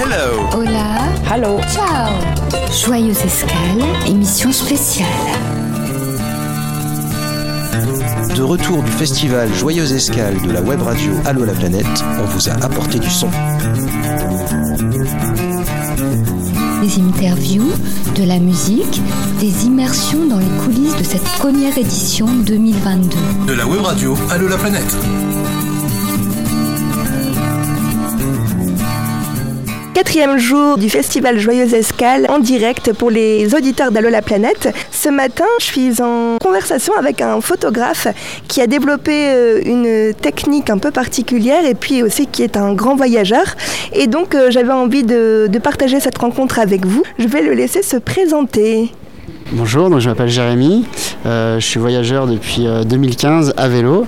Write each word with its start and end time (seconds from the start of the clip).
Hello. 0.00 0.48
Hola. 0.52 1.08
Hello. 1.28 1.60
Ciao. 1.72 2.14
Joyeuse 2.70 3.24
escale, 3.24 3.82
émission 4.06 4.52
spéciale. 4.52 5.08
De 8.36 8.42
retour 8.42 8.84
du 8.84 8.92
festival 8.92 9.52
Joyeuse 9.52 9.92
Escale 9.92 10.40
de 10.40 10.52
la 10.52 10.62
web 10.62 10.82
radio 10.82 11.10
Allo 11.24 11.44
la 11.44 11.52
planète, 11.52 12.04
on 12.20 12.24
vous 12.26 12.48
a 12.48 12.52
apporté 12.64 13.00
du 13.00 13.10
son. 13.10 13.28
Des 16.80 17.00
interviews, 17.02 17.72
de 18.14 18.22
la 18.22 18.38
musique, 18.38 19.02
des 19.40 19.66
immersions 19.66 20.26
dans 20.26 20.38
les 20.38 20.64
coulisses 20.64 20.96
de 20.96 21.02
cette 21.02 21.28
première 21.40 21.76
édition 21.76 22.26
2022. 22.46 23.16
De 23.48 23.52
la 23.52 23.66
web 23.66 23.80
radio 23.80 24.16
Allo 24.30 24.46
la 24.46 24.58
planète. 24.58 24.96
Quatrième 30.08 30.38
jour 30.38 30.78
du 30.78 30.88
festival 30.88 31.38
Joyeuse 31.38 31.74
Escale 31.74 32.28
en 32.30 32.38
direct 32.38 32.94
pour 32.94 33.10
les 33.10 33.54
auditeurs 33.54 33.92
d'Allo 33.92 34.08
la 34.08 34.22
planète. 34.22 34.74
Ce 34.90 35.10
matin, 35.10 35.44
je 35.60 35.66
suis 35.66 36.00
en 36.00 36.38
conversation 36.38 36.94
avec 36.98 37.20
un 37.20 37.42
photographe 37.42 38.08
qui 38.48 38.62
a 38.62 38.66
développé 38.66 39.12
euh, 39.12 39.60
une 39.66 40.14
technique 40.14 40.70
un 40.70 40.78
peu 40.78 40.90
particulière 40.92 41.66
et 41.66 41.74
puis 41.74 42.02
aussi 42.02 42.26
qui 42.26 42.42
est 42.42 42.56
un 42.56 42.72
grand 42.72 42.96
voyageur. 42.96 43.44
Et 43.92 44.06
donc 44.06 44.34
euh, 44.34 44.50
j'avais 44.50 44.72
envie 44.72 45.04
de, 45.04 45.46
de 45.46 45.58
partager 45.58 46.00
cette 46.00 46.16
rencontre 46.16 46.58
avec 46.58 46.86
vous. 46.86 47.02
Je 47.18 47.28
vais 47.28 47.42
le 47.42 47.52
laisser 47.52 47.82
se 47.82 47.98
présenter. 47.98 48.90
Bonjour, 49.52 49.88
donc 49.88 50.00
je 50.00 50.08
m'appelle 50.08 50.28
Jérémy, 50.28 50.86
je 51.24 51.58
suis 51.60 51.80
voyageur 51.80 52.26
depuis 52.26 52.66
euh, 52.66 52.84
2015 52.84 53.54
à 53.56 53.68
vélo. 53.68 54.06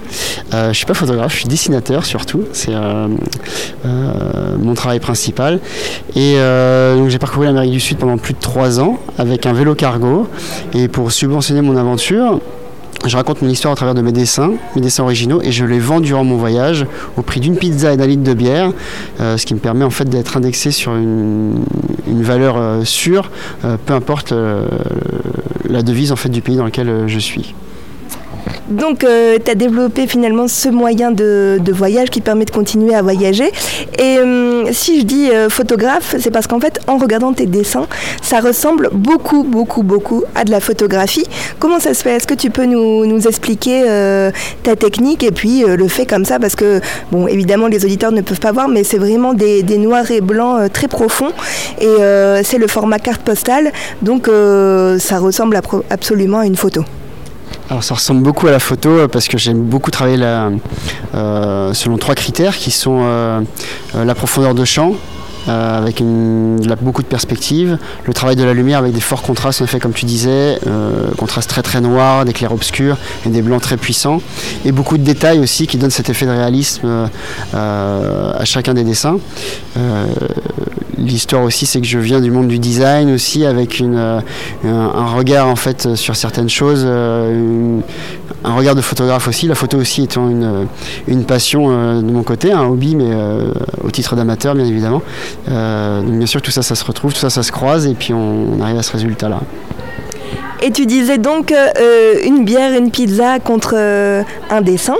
Euh, 0.55 0.65
je 0.65 0.69
ne 0.69 0.73
suis 0.73 0.87
pas 0.87 0.95
photographe, 0.95 1.33
je 1.33 1.39
suis 1.39 1.49
dessinateur 1.49 2.05
surtout, 2.05 2.45
c'est 2.53 2.75
euh, 2.75 3.09
euh, 3.85 4.57
mon 4.59 4.75
travail 4.75 5.01
principal. 5.01 5.61
Et 6.17 6.35
euh, 6.37 6.97
donc 6.97 7.09
j'ai 7.09 7.19
parcouru 7.19 7.47
l'Amérique 7.47 7.73
du 7.73 7.81
Sud 7.81 7.99
pendant 7.99 8.19
plus 8.19 8.35
de 8.35 8.41
trois 8.41 8.81
ans 8.81 8.99
avec 9.19 9.47
un 9.47 9.53
vélo 9.53 9.75
cargo. 9.75 10.29
Et 10.75 10.89
pour 10.89 11.13
subventionner 11.13 11.63
mon 11.63 11.77
aventure, 11.77 12.41
je 13.07 13.17
raconte 13.17 13.41
mon 13.41 13.49
histoire 13.49 13.73
à 13.73 13.77
travers 13.77 13.95
de 13.95 14.03
mes 14.03 14.13
dessins, 14.13 14.53
mes 14.77 14.83
dessins 14.83 15.03
originaux, 15.03 15.41
et 15.43 15.53
je 15.53 15.65
les 15.65 15.79
vends 15.79 16.01
durant 16.01 16.25
mon 16.25 16.37
voyage 16.37 16.87
au 17.17 17.23
prix 17.23 17.41
d'une 17.41 17.57
pizza 17.57 17.93
et 17.93 17.97
d'un 17.97 18.07
litre 18.07 18.23
de 18.23 18.35
bière, 18.35 18.73
euh, 19.21 19.37
ce 19.37 19.47
qui 19.47 19.55
me 19.55 19.59
permet 19.59 19.85
en 19.85 19.91
fait 19.91 20.05
d'être 20.05 20.37
indexé 20.37 20.71
sur 20.71 20.95
une, 20.95 21.65
valeur 22.07 22.57
euh, 22.59 22.85
sûre, 22.85 23.31
euh, 23.65 23.77
peu 23.85 23.95
importe 23.95 24.35
la 25.69 25.83
devise 25.83 26.13
du 26.29 26.43
pays 26.43 26.57
dans 26.57 26.67
lequel 26.67 27.05
je 27.07 27.19
suis. 27.19 27.55
Donc 28.71 29.01
tu 29.01 29.51
as 29.51 29.55
développé 29.55 30.07
finalement 30.07 30.49
ce 30.49 30.69
moyen 30.69 31.11
de, 31.11 31.61
voyage 31.73 32.11
qui 32.11 32.21
permet 32.21 32.45
de 32.45 32.51
continuer 32.51 32.95
à 32.95 33.03
voyager. 33.03 33.51
Et 33.99 34.19
euh, 34.19 34.65
si 34.73 35.01
je 35.01 35.05
dis 35.05 35.31
euh, 35.31 35.49
photographe, 35.49 36.17
c'est 36.19 36.31
parce 36.31 36.47
qu'en 36.47 36.61
fait 36.61 36.81
en 36.87 36.99
regardant 36.99 37.33
tes 37.33 37.47
dessins, 37.47 37.87
ça 38.23 38.41
ressemble 38.41 38.91
beaucoup, 38.93 39.43
beaucoup, 39.43 39.83
beaucoup 39.83 40.25
à 40.35 40.45
de 40.45 40.51
la 40.51 40.61
photographie. 40.61 41.25
Comment 41.59 41.81
ça 41.81 41.95
se 41.95 42.03
fait? 42.03 42.17
Est-ce 42.17 42.27
que 42.27 42.35
tu 42.35 42.51
peux 42.51 42.65
nous, 42.65 43.07
nous 43.07 43.27
expliquer 43.27 43.85
euh, 43.89 44.31
ta 44.63 44.77
technique 44.77 45.23
et 45.23 45.31
puis 45.31 45.65
euh, 45.65 45.77
le 45.77 45.89
fait 45.89 46.07
comme 46.07 46.25
ça? 46.25 46.39
Parce 46.39 46.57
que, 46.57 46.81
bon, 47.13 47.27
évidemment, 47.27 47.67
les 47.67 47.85
auditeurs 47.85 48.13
ne 48.13 48.21
peuvent 48.21 48.41
pas 48.41 48.53
voir, 48.53 48.69
mais 48.69 48.85
c'est 48.85 48.99
vraiment 48.99 49.35
des, 49.35 49.63
des, 49.63 49.79
noirs 49.79 50.11
et 50.11 50.21
blancs 50.21 50.61
euh, 50.61 50.69
très 50.69 50.89
profonds. 50.89 51.33
Et 51.81 51.87
euh, 51.87 52.43
c'est 52.45 52.59
le 52.59 52.67
format 52.67 52.99
carte 52.99 53.23
postale. 53.23 53.73
Donc 54.03 54.29
euh, 54.29 54.99
ça 54.99 55.19
ressemble 55.19 55.61
absolument 55.91 56.39
à 56.39 56.47
une 56.47 56.57
photo. 56.57 56.85
Alors 57.71 57.85
ça 57.85 57.95
ressemble 57.95 58.23
beaucoup 58.23 58.49
à 58.49 58.51
la 58.51 58.59
photo 58.59 59.07
parce 59.07 59.29
que 59.29 59.39
j'aime 59.39 59.63
beaucoup 59.63 59.93
travailler 59.93 60.21
euh, 61.15 61.73
selon 61.73 61.99
trois 61.99 62.17
critères 62.17 62.57
qui 62.57 62.73
sont 62.73 62.99
euh, 63.03 63.41
la 63.95 64.15
profondeur 64.17 64.57
de 64.57 64.65
champ, 64.65 64.95
euh, 65.49 65.79
avec 65.79 66.03
beaucoup 66.83 67.03
de 67.03 67.07
perspectives, 67.07 67.79
le 68.05 68.13
travail 68.13 68.37
de 68.37 68.45
la 68.45 68.53
lumière 68.53 68.79
avec 68.79 68.93
des 68.93 69.01
forts 69.01 69.23
contrastes, 69.23 69.63
en 69.63 69.65
effet, 69.65 69.79
comme 69.79 69.93
tu 69.95 70.05
disais, 70.05 70.59
euh, 70.67 71.09
contrastes 71.17 71.49
très 71.49 71.63
très 71.63 71.81
noirs, 71.81 72.27
des 72.27 72.35
clairs 72.35 72.53
obscurs 72.53 72.99
et 73.25 73.31
des 73.31 73.41
blancs 73.41 73.63
très 73.63 73.79
puissants, 73.79 74.21
et 74.67 74.73
beaucoup 74.73 74.99
de 74.99 75.03
détails 75.03 75.39
aussi 75.39 75.67
qui 75.67 75.79
donnent 75.79 75.91
cet 75.91 76.11
effet 76.11 76.27
de 76.27 76.31
réalisme 76.31 77.09
euh, 77.55 78.33
à 78.35 78.45
chacun 78.45 78.75
des 78.75 78.85
dessins. 78.85 79.19
L'histoire 81.01 81.43
aussi, 81.43 81.67
c'est 81.67 81.81
que 81.81 81.87
je 81.87 81.99
viens 81.99 82.21
du 82.21 82.31
monde 82.31 82.49
du 82.49 82.59
design 82.59 83.13
aussi, 83.13 83.45
avec 83.45 83.79
une, 83.79 83.97
un, 83.97 84.23
un, 84.65 85.07
regard 85.07 85.49
en 85.49 85.57
fait 85.57 85.95
sur 85.95 86.15
certaines 86.15 86.49
choses, 86.49 86.85
une, 86.85 87.81
un 88.45 88.55
regard 88.55 88.75
de 88.75 88.81
photographe 88.81 89.29
aussi, 89.29 89.47
la 89.47 89.55
photo 89.55 89.79
aussi 89.79 90.03
étant 90.03 90.29
une, 90.29 90.67
une 91.09 91.25
passion 91.25 92.01
de 92.01 92.11
mon 92.11 92.23
côté, 92.23 92.53
un 92.53 92.67
hobby, 92.67 92.97
mais 92.97 93.11
au 93.83 93.91
titre 93.91 94.17
d'amateur 94.17 94.55
bien 94.55 94.65
évidemment. 94.65 95.03
Euh, 95.49 96.03
donc 96.03 96.19
bien 96.19 96.27
sûr 96.27 96.43
tout 96.43 96.51
ça 96.51 96.63
ça 96.63 96.75
se 96.75 96.85
retrouve, 96.85 97.13
tout 97.13 97.19
ça 97.19 97.31
ça 97.31 97.43
se 97.43 97.53
croise 97.53 97.87
et 97.87 97.95
puis 97.95 98.13
on, 98.13 98.61
arrive 98.61 98.79
à 98.79 98.83
ce 98.83 98.93
résultat 98.93 99.29
là. 99.29 99.41
Et 100.63 100.73
tu 100.73 100.85
disais 100.85 101.17
donc 101.17 101.53
euh, 101.53 102.15
une 102.25 102.45
bière, 102.45 102.73
une 102.77 102.91
pizza 102.91 103.39
contre 103.39 103.75
euh, 103.77 104.23
un 104.51 104.61
dessin, 104.61 104.97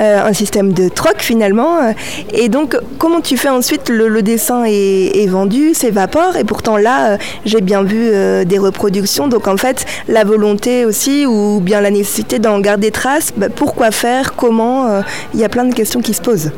euh, 0.00 0.26
un 0.26 0.32
système 0.32 0.72
de 0.72 0.88
troc 0.88 1.16
finalement. 1.18 1.94
Et 2.32 2.48
donc 2.48 2.76
comment 2.98 3.20
tu 3.20 3.36
fais 3.36 3.48
ensuite 3.48 3.90
le, 3.90 4.22
dessin 4.22 4.64
est, 4.66 5.22
est 5.22 5.26
vendu, 5.26 5.72
s'évapore 5.72 6.36
et 6.36 6.44
pourtant 6.44 6.76
là 6.76 7.18
j'ai 7.44 7.60
bien 7.60 7.82
vu 7.82 8.10
des 8.44 8.58
reproductions. 8.58 9.28
Donc 9.28 9.46
en 9.46 9.56
fait 9.56 9.86
la 10.08 10.24
volonté 10.24 10.84
aussi 10.84 11.26
ou 11.26 11.60
bien 11.60 11.80
la 11.80 11.90
nécessité 11.90 12.40
d'en 12.40 12.58
garder 12.58 12.90
trace, 12.90 13.32
bah, 13.36 13.48
pourquoi 13.54 13.92
faire, 13.92 14.34
comment, 14.34 15.02
il 15.32 15.40
y 15.40 15.44
a 15.44 15.48
plein 15.48 15.64
de 15.64 15.74
questions 15.74 16.00
qui 16.00 16.14
se 16.14 16.22
posent. 16.22 16.50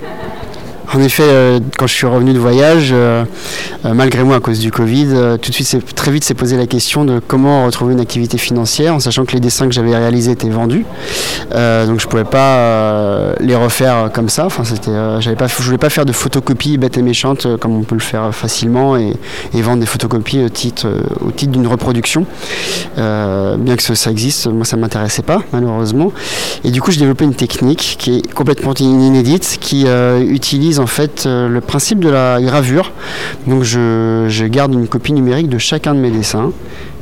En 0.95 1.01
effet, 1.01 1.25
euh, 1.27 1.59
quand 1.77 1.87
je 1.87 1.95
suis 1.95 2.07
revenu 2.07 2.33
de 2.33 2.39
voyage, 2.39 2.91
euh, 2.93 3.25
euh, 3.85 3.93
malgré 3.93 4.23
moi 4.23 4.37
à 4.37 4.41
cause 4.41 4.61
du 4.61 4.71
Covid, 4.71 5.37
tout 5.43 5.51
de 5.51 5.55
suite, 5.55 5.95
très 5.95 6.13
vite 6.13 6.25
s'est 6.25 6.35
posé 6.35 6.57
la 6.57 6.67
question 6.67 7.05
de 7.05 7.21
comment 7.27 7.67
retrouver 7.67 7.95
une 7.95 8.01
activité 8.01 8.39
financière, 8.39 8.95
en 8.95 9.01
sachant 9.01 9.25
que 9.25 9.33
les 9.33 9.41
dessins 9.41 9.67
que 9.67 9.75
j'avais 9.75 9.97
réalisés 9.97 10.33
étaient 10.33 10.49
vendus. 10.49 10.85
donc 11.53 12.01
je 12.01 12.07
pouvais 12.07 12.25
pas 12.25 13.35
les 13.41 13.57
refaire 13.57 14.11
comme 14.13 14.29
ça. 14.29 14.47
Enfin, 14.47 14.65
c'était, 14.65 14.91
je 14.91 15.63
voulais 15.63 15.79
pas 15.79 15.91
faire 15.91 16.05
de 16.05 16.13
photocopies 16.13 16.79
bêtes 16.79 16.99
et 16.99 17.03
méchantes 17.03 17.47
comme 17.59 17.77
on 17.77 17.83
peut 17.83 17.97
le 17.97 18.01
faire 18.01 18.35
facilement 18.35 18.97
et, 18.97 19.15
vendre 19.55 19.81
des 19.81 19.87
photocopies 19.87 20.45
au 20.45 20.49
titre, 20.49 20.89
d'une 21.49 21.67
reproduction. 21.67 22.27
bien 22.97 23.77
que 23.77 23.83
ça 23.83 24.11
existe, 24.11 24.47
moi 24.47 24.65
ça 24.65 24.77
m'intéressait 24.77 25.23
pas 25.23 25.43
malheureusement. 25.53 26.13
Et 26.65 26.71
du 26.71 26.81
coup, 26.81 26.91
j'ai 26.91 27.01
développé 27.01 27.25
une 27.25 27.35
technique 27.35 27.97
qui 27.99 28.19
est 28.19 28.33
complètement 28.33 28.75
inédite, 28.75 29.59
qui 29.61 29.87
utilise 30.29 30.76
en 30.79 30.87
fait 30.87 31.25
euh, 31.27 31.49
le 31.49 31.61
principe 31.61 32.01
de 32.01 32.09
la 32.09 32.41
gravure. 32.41 32.93
Donc 33.47 33.63
je, 33.63 34.27
je, 34.29 34.45
garde 34.47 34.75
une 34.75 34.89
copie 34.89 35.13
numérique 35.13 35.49
de 35.49 35.59
chacun 35.59 35.95
de 35.95 36.01
mes 36.01 36.11
dessins. 36.11 36.53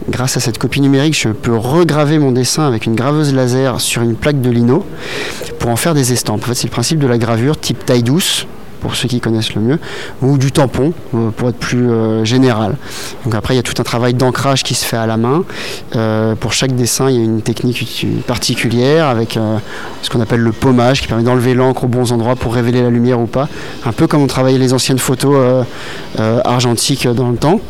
Grâce 0.09 0.37
à 0.37 0.41
cette 0.41 0.59
copie 0.59 0.81
numérique, 0.81 1.19
je 1.19 1.31
peux 1.31 1.57
regraver 1.57 2.19
mon 2.19 2.33
dessin 2.33 2.67
avec 2.67 2.87
une 2.87 2.95
graveuse 2.95 3.35
laser 3.35 3.81
sur 3.81 4.03
une 4.03 4.17
plaque 4.17 4.41
de 4.41 4.51
lino 4.51 4.85
pour 5.59 5.71
en 5.71 5.77
faire 5.77 5.95
des 5.95 6.13
estampes. 6.13 6.43
En 6.43 6.47
fait, 6.49 6.55
c'est 6.55 6.67
le 6.67 6.73
principe 6.73 6.99
de 6.99 7.07
la 7.07 7.19
gravure 7.19 7.59
type 7.59 7.85
taille 7.85 8.03
douce 8.03 8.47
pour 8.85 8.97
ceux 8.97 9.09
qui 9.09 9.19
connaissent 9.19 9.55
le 9.55 9.63
mieux, 9.63 9.79
ou 10.21 10.37
du 10.37 10.53
tampon 10.53 10.93
euh, 11.15 11.31
pour 11.31 11.49
être 11.49 11.57
plus 11.57 11.89
euh, 11.89 12.23
général. 12.23 12.77
Après 13.33 13.55
il 13.55 13.57
y 13.57 13.61
a 13.61 13.63
tout 13.63 13.73
un 13.79 13.83
travail 13.83 14.13
d'ancrage 14.13 14.63
qui 14.63 14.75
se 14.75 14.85
fait 14.85 14.99
à 14.99 15.07
la 15.07 15.17
main. 15.17 15.45
Euh, 15.97 16.35
pour 16.35 16.53
chaque 16.53 16.77
dessin 16.77 17.09
il 17.09 17.17
y 17.17 17.19
a 17.19 17.25
une 17.25 17.41
technique 17.41 18.07
particulière 18.27 19.07
avec 19.07 19.39
ce 20.03 20.11
qu'on 20.11 20.21
appelle 20.21 20.41
le 20.41 20.53
pommage 20.53 21.01
qui 21.01 21.09
permet 21.09 21.23
d'enlever 21.23 21.55
l'encre 21.55 21.85
aux 21.85 21.89
bons 21.89 22.13
endroits 22.13 22.37
pour 22.37 22.53
révéler 22.53 22.83
la 22.83 22.91
lumière 22.91 23.19
ou 23.21 23.27
pas. 23.27 23.49
Un 23.87 23.93
peu 23.93 24.07
comme 24.07 24.21
on 24.21 24.27
travaillait 24.27 24.59
les 24.59 24.75
anciennes 24.75 24.99
photos 24.99 25.65
argentiques 26.19 27.09
dans 27.09 27.31
le 27.31 27.37
temps 27.39 27.61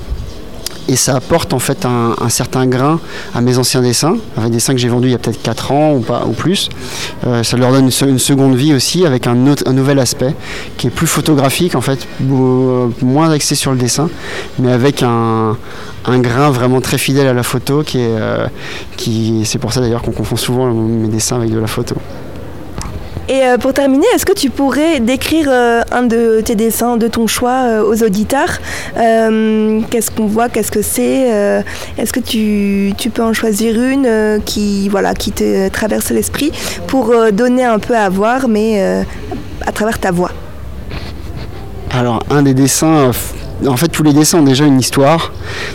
et 0.89 0.97
ça 0.97 1.17
apporte 1.17 1.53
en 1.53 1.59
fait 1.59 1.87
un, 1.87 2.29
certain 2.29 2.67
grain 2.67 3.01
à 3.35 3.41
mes 3.41 3.59
anciens 3.59 3.83
dessins, 3.83 4.17
des 4.39 4.51
dessins 4.51 4.75
que 4.75 4.81
j'ai 4.81 4.89
vendus 4.89 5.09
il 5.09 5.13
y 5.13 5.15
a 5.15 5.19
peut-être 5.19 5.43
4 5.43 5.73
ans 5.73 5.95
ou, 5.95 6.01
pas, 6.01 6.25
ou 6.27 6.33
plus. 6.33 6.69
Euh, 7.27 7.43
ça 7.43 7.57
leur 7.57 7.73
donne 7.73 7.91
une, 8.07 8.19
seconde 8.19 8.55
vie 8.55 8.75
aussi 8.75 9.07
avec 9.07 9.27
un, 9.27 9.35
nouvel 9.35 9.99
aspect 9.99 10.35
qui 10.77 10.89
est 10.89 10.91
plus 10.91 11.07
photographique 11.07 11.75
en 11.75 11.81
fait, 11.81 12.07
moins 12.21 13.31
axé 13.31 13.55
sur 13.55 13.73
le 13.73 13.79
dessin, 13.79 14.09
mais 14.59 14.73
avec 14.73 15.03
un, 15.03 15.57
grain 16.07 16.51
vraiment 16.51 16.81
très 16.81 16.99
fidèle 16.99 17.27
à 17.27 17.33
la 17.33 17.43
photo 17.43 17.83
euh, 17.95 18.47
qui, 18.97 19.43
c'est 19.45 19.59
pour 19.59 19.73
ça 19.73 19.81
d'ailleurs 19.81 20.03
qu'on 20.03 20.13
confond 20.13 20.37
souvent 20.37 20.73
mes 20.73 21.09
dessins 21.09 21.37
avec 21.37 21.51
de 21.51 21.59
la 21.59 21.67
photo. 21.67 21.97
Et 23.29 23.43
euh, 23.43 23.57
pour 23.57 23.73
terminer, 23.73 24.07
est-ce 24.15 24.27
que 24.27 24.35
tu 24.35 24.51
pourrais 24.51 25.01
décrire 25.01 25.47
euh, 25.49 25.81
un 25.93 26.03
de 26.03 26.43
tes 26.45 26.55
dessins 26.55 26.99
de 26.99 27.09
ton 27.09 27.27
choix 27.27 27.65
euh, 27.65 27.83
aux 27.83 28.03
auditeurs 28.03 28.61
Qu'est-ce 28.95 30.11
qu'on 30.11 30.27
voit 30.27 30.49
Qu'est-ce 30.51 30.71
que 30.71 30.83
c'est 30.83 31.63
Est-ce 31.99 32.13
que 32.13 32.21
tu, 32.21 32.93
tu, 32.99 33.11
peux 33.11 33.23
en 33.23 33.33
choisir 33.33 33.81
une 33.81 34.41
qui, 34.45 34.89
voilà, 34.89 35.15
qui 35.15 35.33
te 35.33 35.69
traverse 35.69 36.11
l'esprit 36.11 36.53
pour 36.87 37.13
donner 37.33 37.65
un 37.65 37.79
peu 37.79 37.97
à 37.97 38.09
voir, 38.09 38.49
mais 38.49 39.05
à 39.67 39.73
travers 39.73 39.99
ta 39.99 40.11
voix? 40.11 40.31
Alors, 41.91 42.23
un 42.31 42.43
des 42.43 42.55
dessins 42.55 43.11
en 43.67 43.77
fait, 43.77 43.89
tous 43.89 44.03
les 44.03 44.13
dessins 44.13 44.39
ont 44.39 44.45
déjà 44.45 44.65
une 44.65 44.81
histoire, 44.81 45.33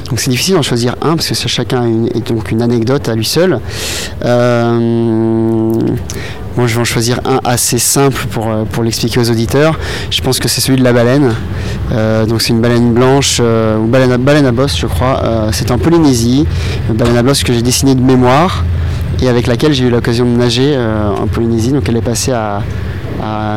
donc 0.10 0.20
c'est 0.20 0.30
difficile 0.30 0.56
d'en 0.56 0.62
choisir 0.62 0.96
un 1.02 1.16
parce 1.16 1.30
que 1.30 1.34
chacun 1.48 2.06
est 2.14 2.28
donc 2.28 2.52
une 2.52 2.62
anecdote 2.62 3.08
à 3.10 3.16
lui 3.16 3.26
seul. 3.26 3.60
Moi, 6.58 6.68
je 6.68 6.76
vais 6.76 6.82
en 6.82 6.86
choisir 6.86 7.20
un 7.26 7.40
assez 7.44 7.80
simple 7.80 8.26
pour, 8.32 8.50
pour 8.72 8.84
l'expliquer 8.84 9.20
aux 9.20 9.30
auditeurs. 9.30 9.78
Je 10.10 10.22
pense 10.22 10.40
que 10.40 10.48
c'est 10.48 10.62
celui 10.62 10.80
de 10.80 10.84
la 10.84 10.94
baleine. 10.94 11.34
donc 12.28 12.42
c'est 12.42 12.50
une 12.50 12.62
baleine 12.62 12.94
blanche, 12.94 13.40
ou 13.40 13.88
baleine 13.88 14.12
à, 14.12 14.18
baleine 14.18 14.46
à 14.46 14.52
bosse, 14.52 14.78
je 14.78 14.88
crois. 14.88 15.50
c'est 15.52 15.72
en 15.72 15.78
Polynésie, 15.78 16.46
une 16.90 16.96
baleine 16.96 17.18
à 17.18 17.24
bosse 17.24 17.44
que 17.44 17.54
j'ai 17.54 17.62
dessinée 17.62 17.96
de 17.96 18.02
mémoire 18.02 18.66
et 19.22 19.28
avec 19.28 19.48
laquelle 19.48 19.74
j'ai 19.74 19.86
eu 19.86 19.90
l'occasion 19.90 20.26
de 20.26 20.32
nager 20.32 20.78
en 20.78 21.28
Polynésie. 21.28 21.72
Donc 21.72 21.88
elle 21.90 21.98
est 21.98 22.02
passée 22.02 22.32
à 22.32 22.62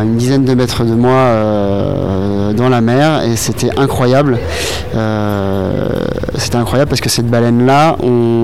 une 0.03 0.17
dizaine 0.17 0.45
de 0.45 0.55
mètres 0.55 0.85
de 0.85 0.95
moi 0.95 1.13
euh, 1.13 2.53
dans 2.53 2.69
la 2.69 2.81
mer 2.81 3.23
et 3.23 3.37
c'était 3.37 3.71
incroyable. 3.77 4.39
Euh, 4.95 5.89
c'était 6.37 6.57
incroyable 6.57 6.89
parce 6.89 7.01
que 7.01 7.09
cette 7.09 7.29
baleine 7.29 7.67
là, 7.67 7.97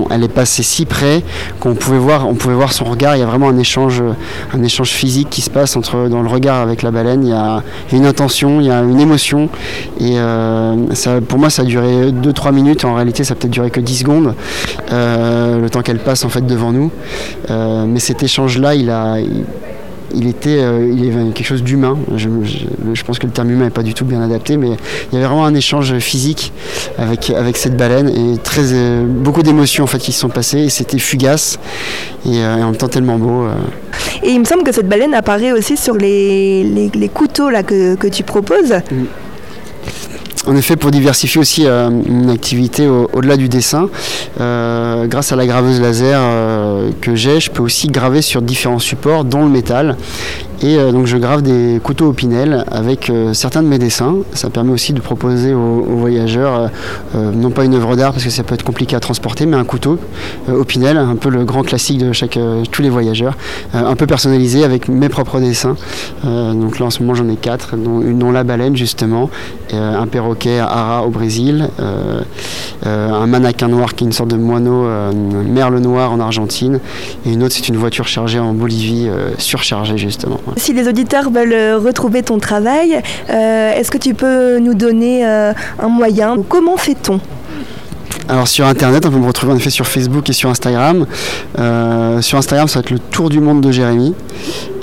elle 0.09 0.23
est 0.23 0.33
passée 0.33 0.63
si 0.63 0.85
près 0.85 1.23
qu'on 1.59 1.75
pouvait 1.75 1.97
voir, 1.97 2.27
on 2.27 2.35
pouvait 2.35 2.55
voir 2.55 2.73
son 2.73 2.85
regard. 2.85 3.15
Il 3.15 3.19
y 3.19 3.23
a 3.23 3.25
vraiment 3.25 3.49
un 3.49 3.57
échange, 3.57 4.01
un 4.53 4.63
échange 4.63 4.89
physique 4.89 5.29
qui 5.29 5.41
se 5.41 5.49
passe 5.49 5.75
entre 5.75 6.07
dans 6.07 6.21
le 6.21 6.29
regard 6.29 6.61
avec 6.61 6.81
la 6.81 6.91
baleine. 6.91 7.25
Il 7.25 7.29
y 7.29 7.33
a 7.33 7.61
une 7.91 8.05
intention, 8.05 8.61
il 8.61 8.67
y 8.67 8.71
a 8.71 8.81
une 8.81 8.99
émotion 8.99 9.49
et 9.99 10.13
euh, 10.17 10.75
pour 11.27 11.39
moi 11.39 11.49
ça 11.49 11.63
a 11.63 11.65
duré 11.65 12.11
2-3 12.11 12.53
minutes. 12.53 12.85
En 12.85 12.95
réalité, 12.95 13.23
ça 13.23 13.33
a 13.33 13.35
peut-être 13.35 13.51
duré 13.51 13.69
que 13.69 13.79
10 13.79 13.97
secondes, 13.99 14.33
le 14.91 15.67
temps 15.67 15.81
qu'elle 15.81 15.99
passe 15.99 16.25
en 16.25 16.29
fait 16.29 16.45
devant 16.45 16.71
nous. 16.71 16.91
Mais 17.49 17.99
cet 17.99 18.23
échange 18.23 18.57
là, 18.57 18.75
il 18.75 18.89
a 18.89 19.17
il 20.13 20.27
était, 20.27 20.59
euh, 20.59 20.91
il 20.91 21.11
avait 21.11 21.31
quelque 21.31 21.45
chose 21.45 21.63
d'humain. 21.63 21.97
Je, 22.15 23.03
pense 23.03 23.19
que 23.19 23.27
le 23.27 23.31
terme 23.31 23.51
humain 23.51 23.65
n'est 23.65 23.69
pas 23.69 23.83
du 23.83 23.93
tout 23.93 24.05
bien 24.05 24.21
adapté, 24.21 24.57
mais 24.57 24.69
il 24.69 25.13
y 25.13 25.17
avait 25.17 25.25
vraiment 25.25 25.45
un 25.45 25.55
échange 25.55 25.97
physique 25.99 26.51
avec, 26.97 27.29
avec 27.29 27.57
cette 27.57 27.77
baleine 27.77 28.09
et 28.09 28.37
très, 28.37 28.73
euh, 28.73 29.05
beaucoup 29.05 29.43
d'émotions 29.43 29.83
en 29.83 29.87
fait 29.87 29.99
qui 29.99 30.11
se 30.11 30.19
sont 30.19 30.29
passées 30.29 30.59
et 30.59 30.69
c'était 30.69 30.99
fugace 30.99 31.59
et, 32.25 32.39
euh, 32.39 32.55
en 32.55 32.67
même 32.67 32.75
temps 32.75 32.87
tellement 32.87 33.17
beau. 33.17 33.47
Et 34.23 34.31
il 34.31 34.39
me 34.39 34.45
semble 34.45 34.63
que 34.63 34.71
cette 34.71 34.87
baleine 34.87 35.13
apparaît 35.13 35.51
aussi 35.51 35.77
sur 35.77 35.95
les, 35.95 36.63
les, 36.63 37.09
couteaux 37.09 37.49
là, 37.49 37.63
que, 37.63 37.95
que 37.95 38.07
tu 38.07 38.23
proposes. 38.23 38.73
Mm. 38.91 39.05
En 40.49 40.55
effet, 40.55 40.75
pour 40.75 40.89
diversifier 40.89 41.39
aussi 41.39 41.67
euh, 41.67 41.91
une 41.91 42.31
activité 42.31 42.87
au-delà 42.87 43.37
du 43.37 43.49
dessin, 43.49 43.87
euh, 44.41 45.05
grâce 45.05 45.31
à 45.31 45.35
la 45.35 45.45
graveuse 45.45 45.79
laser 45.79 46.19
euh, 46.19 46.89
que 47.01 47.13
j'ai, 47.13 47.39
je 47.39 47.51
peux 47.51 47.61
aussi 47.61 47.85
graver 47.85 48.23
sur 48.23 48.41
différents 48.41 48.79
supports, 48.79 49.25
dont 49.25 49.43
le 49.43 49.51
métal. 49.51 49.95
Et 50.61 50.77
euh, 50.77 50.91
donc 50.91 51.05
je 51.05 51.15
grave 51.15 51.41
des 51.41 51.79
couteaux 51.81 52.07
au 52.07 52.13
pinel 52.13 52.65
avec 52.69 53.09
euh, 53.09 53.33
certains 53.33 53.63
de 53.63 53.67
mes 53.67 53.79
dessins. 53.79 54.17
Ça 54.33 54.49
permet 54.49 54.73
aussi 54.73 54.91
de 54.91 54.99
proposer 54.99 55.53
aux, 55.53 55.85
voyageurs, 55.99 56.69
euh, 57.15 57.31
non 57.31 57.49
pas 57.49 57.63
une 57.63 57.75
œuvre 57.75 57.95
d'art 57.95 58.11
parce 58.11 58.25
que 58.25 58.29
ça 58.29 58.43
peut 58.43 58.55
être 58.55 58.63
compliqué 58.63 58.95
à 58.95 58.99
transporter, 58.99 59.45
mais 59.45 59.55
un 59.55 59.63
couteau 59.63 59.97
au 60.49 60.63
pinel, 60.65 60.97
un 60.97 61.15
peu 61.15 61.29
le 61.29 61.45
grand 61.45 61.63
classique 61.63 61.97
de 61.97 62.11
tous 62.65 62.81
les 62.81 62.89
voyageurs, 62.89 63.37
un 63.73 63.95
peu 63.95 64.05
personnalisé 64.05 64.63
avec 64.63 64.87
mes 64.89 65.09
propres 65.09 65.39
dessins. 65.39 65.75
donc 66.23 66.79
là 66.79 66.87
en 66.87 66.89
ce 66.89 67.01
moment 67.01 67.15
j'en 67.15 67.27
ai 67.29 67.35
quatre, 67.35 67.75
dont 67.75 68.01
une 68.01 68.19
dont 68.19 68.31
la 68.31 68.43
baleine 68.43 68.75
justement, 68.75 69.29
un 69.73 70.07
perroquet 70.07 70.59
Ara 70.59 71.05
au 71.05 71.09
Brésil, 71.09 71.69
un 72.85 73.27
mannequin 73.27 73.67
noir 73.67 73.95
qui 73.95 74.03
est 74.03 74.07
une 74.07 74.13
sorte 74.13 74.29
de 74.29 74.37
moineau 74.37 74.87
merle 75.47 75.79
noir 75.79 76.11
en 76.11 76.19
Argentine, 76.19 76.79
et 77.25 77.33
une 77.33 77.43
autre 77.43 77.55
c'est 77.55 77.67
une 77.67 77.77
voiture 77.77 78.07
chargée 78.07 78.39
en 78.39 78.53
Bolivie, 78.53 79.09
surchargée 79.37 79.97
justement. 79.97 80.39
Si 80.57 80.73
les 80.73 80.87
auditeurs 80.87 81.29
veulent 81.29 81.53
euh, 81.53 81.77
retrouver 81.77 82.23
ton 82.23 82.39
travail, 82.39 83.01
euh, 83.29 83.73
est-ce 83.73 83.91
que 83.91 83.97
tu 83.97 84.13
peux 84.13 84.59
nous 84.59 84.73
donner 84.73 85.25
euh, 85.25 85.53
un 85.79 85.87
moyen 85.87 86.37
Comment 86.47 86.77
fait-on? 86.77 87.19
Alors 88.27 88.47
sur 88.47 88.65
internet, 88.67 89.05
on 89.05 89.11
peut 89.11 89.17
me 89.17 89.25
retrouver 89.25 89.53
en 89.53 89.55
effet 89.55 89.71
sur 89.71 89.87
Facebook 89.87 90.29
et 90.29 90.33
sur 90.33 90.49
Instagram. 90.49 91.07
sur 92.21 92.37
Instagram, 92.37 92.67
ça 92.67 92.79
va 92.79 92.81
être 92.81 92.91
le 92.91 92.99
tour 92.99 93.29
du 93.29 93.39
monde 93.39 93.61
de 93.61 93.71
Jérémy. 93.71 94.13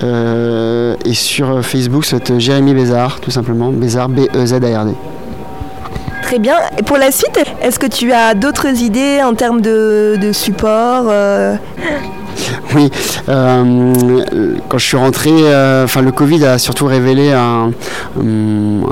et 0.03 1.15
sur 1.15 1.65
Facebook, 1.65 2.05
ça 2.05 2.17
va 2.17 2.23
être 2.23 2.39
Jérémy 2.41 2.75
Bézard, 2.75 3.21
tout 3.21 3.31
simplement. 3.31 3.71
Bézard, 3.71 4.09
B-E-Z-A-R-D. 4.09 4.93
Très 6.23 6.41
bien. 6.41 6.57
Et 6.77 6.83
pour 6.83 6.97
la 6.97 7.13
suite, 7.13 7.39
est-ce 7.63 7.79
que 7.79 7.87
tu 7.87 8.13
as 8.13 8.35
d'autres 8.35 8.83
idées 8.83 9.21
en 9.23 9.35
termes 9.35 9.61
de, 9.61 10.17
de 10.21 10.33
support 10.33 11.05
Oui, 12.75 12.91
euh, 13.29 13.95
quand 14.69 14.79
je 14.79 14.85
suis 14.85 14.97
rentré, 14.97 15.31
euh, 15.33 15.85
enfin 15.85 16.03
le 16.03 16.13
Covid 16.13 16.45
a 16.45 16.59
surtout 16.59 16.87
révélé 16.87 17.33
une 18.21 18.83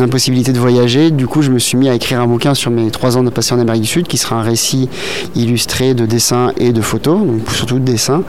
impossibilité 0.00 0.52
de 0.52 0.58
voyager. 0.58 1.10
Du 1.10 1.26
coup, 1.26 1.42
je 1.42 1.50
me 1.50 1.58
suis 1.58 1.76
mis 1.76 1.88
à 1.88 1.94
écrire 1.94 2.20
un 2.20 2.26
bouquin 2.26 2.54
sur 2.54 2.70
mes 2.70 2.90
trois 2.90 3.16
ans 3.16 3.22
de 3.22 3.30
passé 3.30 3.54
en 3.54 3.60
Amérique 3.60 3.82
du 3.82 3.88
Sud, 3.88 4.08
qui 4.08 4.18
sera 4.18 4.36
un 4.36 4.42
récit 4.42 4.88
illustré 5.36 5.94
de 5.94 6.06
dessins 6.06 6.52
et 6.56 6.72
de 6.72 6.80
photos, 6.80 7.18
donc 7.18 7.50
surtout 7.52 7.78
de 7.78 7.84
dessins. 7.84 8.22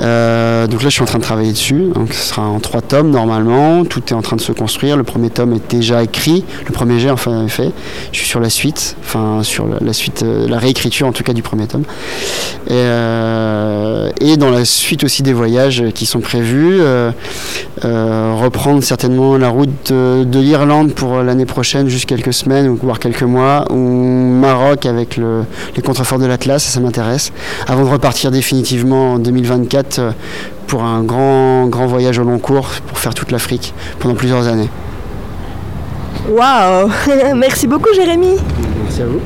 Euh, 0.00 0.66
donc 0.66 0.82
là, 0.82 0.88
je 0.88 0.94
suis 0.94 1.02
en 1.02 1.06
train 1.06 1.18
de 1.18 1.24
travailler 1.24 1.52
dessus. 1.52 1.88
Donc 1.94 2.12
ce 2.12 2.28
sera 2.28 2.42
en 2.42 2.60
trois 2.60 2.80
tomes 2.80 3.10
normalement. 3.10 3.84
Tout 3.84 4.02
est 4.08 4.14
en 4.14 4.22
train 4.22 4.36
de 4.36 4.40
se 4.40 4.52
construire. 4.52 4.96
Le 4.96 5.04
premier 5.04 5.30
tome 5.30 5.52
est 5.52 5.70
déjà 5.70 6.02
écrit. 6.02 6.44
Le 6.66 6.72
premier 6.72 6.98
jet, 6.98 7.10
enfin, 7.10 7.46
fait. 7.48 7.72
Je 8.12 8.18
suis 8.18 8.28
sur 8.28 8.40
la 8.40 8.50
suite, 8.50 8.96
enfin 9.02 9.42
sur 9.42 9.66
la, 9.80 9.92
suite, 9.92 10.24
la 10.24 10.58
réécriture 10.58 11.06
en 11.06 11.12
tout 11.12 11.22
cas 11.22 11.32
du 11.32 11.42
premier 11.42 11.66
tome. 11.66 11.84
Et 14.20 14.36
dans 14.36 14.50
la 14.50 14.64
suite 14.64 15.04
aussi 15.04 15.22
des 15.22 15.32
voyages 15.32 15.84
qui 15.94 16.06
sont 16.06 16.20
prévus, 16.20 16.78
euh, 16.80 17.10
euh, 17.84 18.34
reprendre 18.34 18.82
certainement 18.82 19.36
la 19.36 19.48
route 19.48 19.92
de, 19.92 20.38
l'Irlande 20.38 20.92
pour 20.92 21.22
l'année 21.22 21.46
prochaine, 21.46 21.88
juste 21.88 22.06
quelques 22.06 22.32
semaines 22.32 22.68
ou 22.68 22.76
voire 22.76 22.98
quelques 22.98 23.22
mois, 23.22 23.64
ou 23.70 23.76
Maroc 23.76 24.86
avec 24.86 25.16
les 25.18 25.82
contreforts 25.82 26.18
de 26.18 26.26
l'Atlas, 26.26 26.62
ça, 26.62 26.80
m'intéresse, 26.80 27.32
avant 27.66 27.84
de 27.84 27.90
repartir 27.90 28.30
définitivement 28.30 29.14
en 29.14 29.18
2024 29.18 30.14
pour 30.66 30.82
un 30.82 31.02
grand, 31.02 31.66
grand 31.68 31.86
voyage 31.86 32.18
au 32.18 32.24
long 32.24 32.38
cours 32.38 32.68
pour 32.86 32.98
faire 32.98 33.14
toute 33.14 33.30
l'Afrique 33.30 33.74
pendant 33.98 34.14
plusieurs 34.14 34.48
années. 34.48 34.68
Waouh 36.28 36.90
Merci 37.36 37.66
beaucoup 37.66 37.92
Jérémy 37.94 38.36
Merci 38.84 39.02
à 39.02 39.06
vous. 39.06 39.20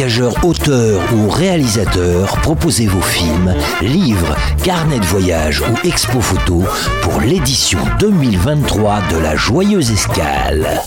Voyageurs, 0.00 0.44
auteurs 0.46 1.02
ou 1.12 1.28
réalisateurs, 1.28 2.38
proposez 2.40 2.86
vos 2.86 3.02
films, 3.02 3.54
livres, 3.82 4.34
carnets 4.64 4.98
de 4.98 5.04
voyage 5.04 5.60
ou 5.60 5.86
expo 5.86 6.22
photo 6.22 6.64
pour 7.02 7.20
l'édition 7.20 7.80
2023 7.98 9.00
de 9.10 9.18
la 9.18 9.36
Joyeuse 9.36 9.90
Escale. 9.90 10.80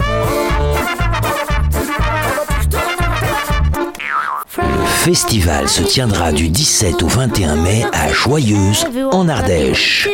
Le 4.58 4.86
festival 4.88 5.70
se 5.70 5.84
tiendra 5.84 6.32
du 6.32 6.50
17 6.50 7.04
au 7.04 7.08
21 7.08 7.58
mai 7.58 7.86
à 7.94 8.12
Joyeuse, 8.12 8.88
en 9.12 9.30
Ardèche. 9.30 10.10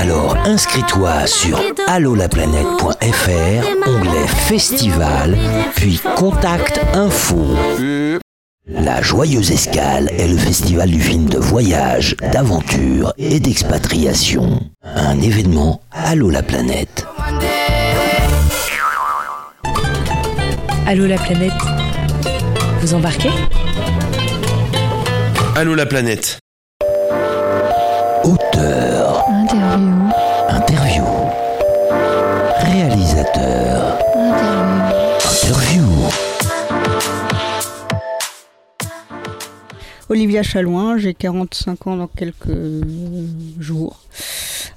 Alors 0.00 0.36
inscris-toi 0.44 1.26
sur 1.26 1.60
allolaplanète.fr, 1.88 3.88
onglet 3.88 4.28
Festival, 4.28 5.36
puis 5.74 6.00
Contact 6.14 6.80
Info. 6.94 7.44
La 8.68 9.02
Joyeuse 9.02 9.50
Escale 9.50 10.08
est 10.16 10.28
le 10.28 10.36
festival 10.36 10.88
du 10.88 11.00
film 11.00 11.28
de 11.28 11.38
voyage, 11.38 12.14
d'aventure 12.32 13.12
et 13.18 13.40
d'expatriation. 13.40 14.60
Un 14.84 15.20
événement 15.20 15.80
Allo 15.90 16.30
la 16.30 16.44
planète. 16.44 17.04
Allô 20.86 21.06
la 21.06 21.18
planète. 21.18 21.52
Vous 22.82 22.94
embarquez? 22.94 23.32
Allô 25.56 25.74
la 25.74 25.86
planète. 25.86 26.38
Auteur. 28.22 28.87
Olivia 40.08 40.42
Chalouin, 40.42 40.96
j'ai 40.96 41.12
45 41.12 41.86
ans 41.86 41.96
dans 41.96 42.06
quelques 42.06 42.58
jours. 43.60 44.00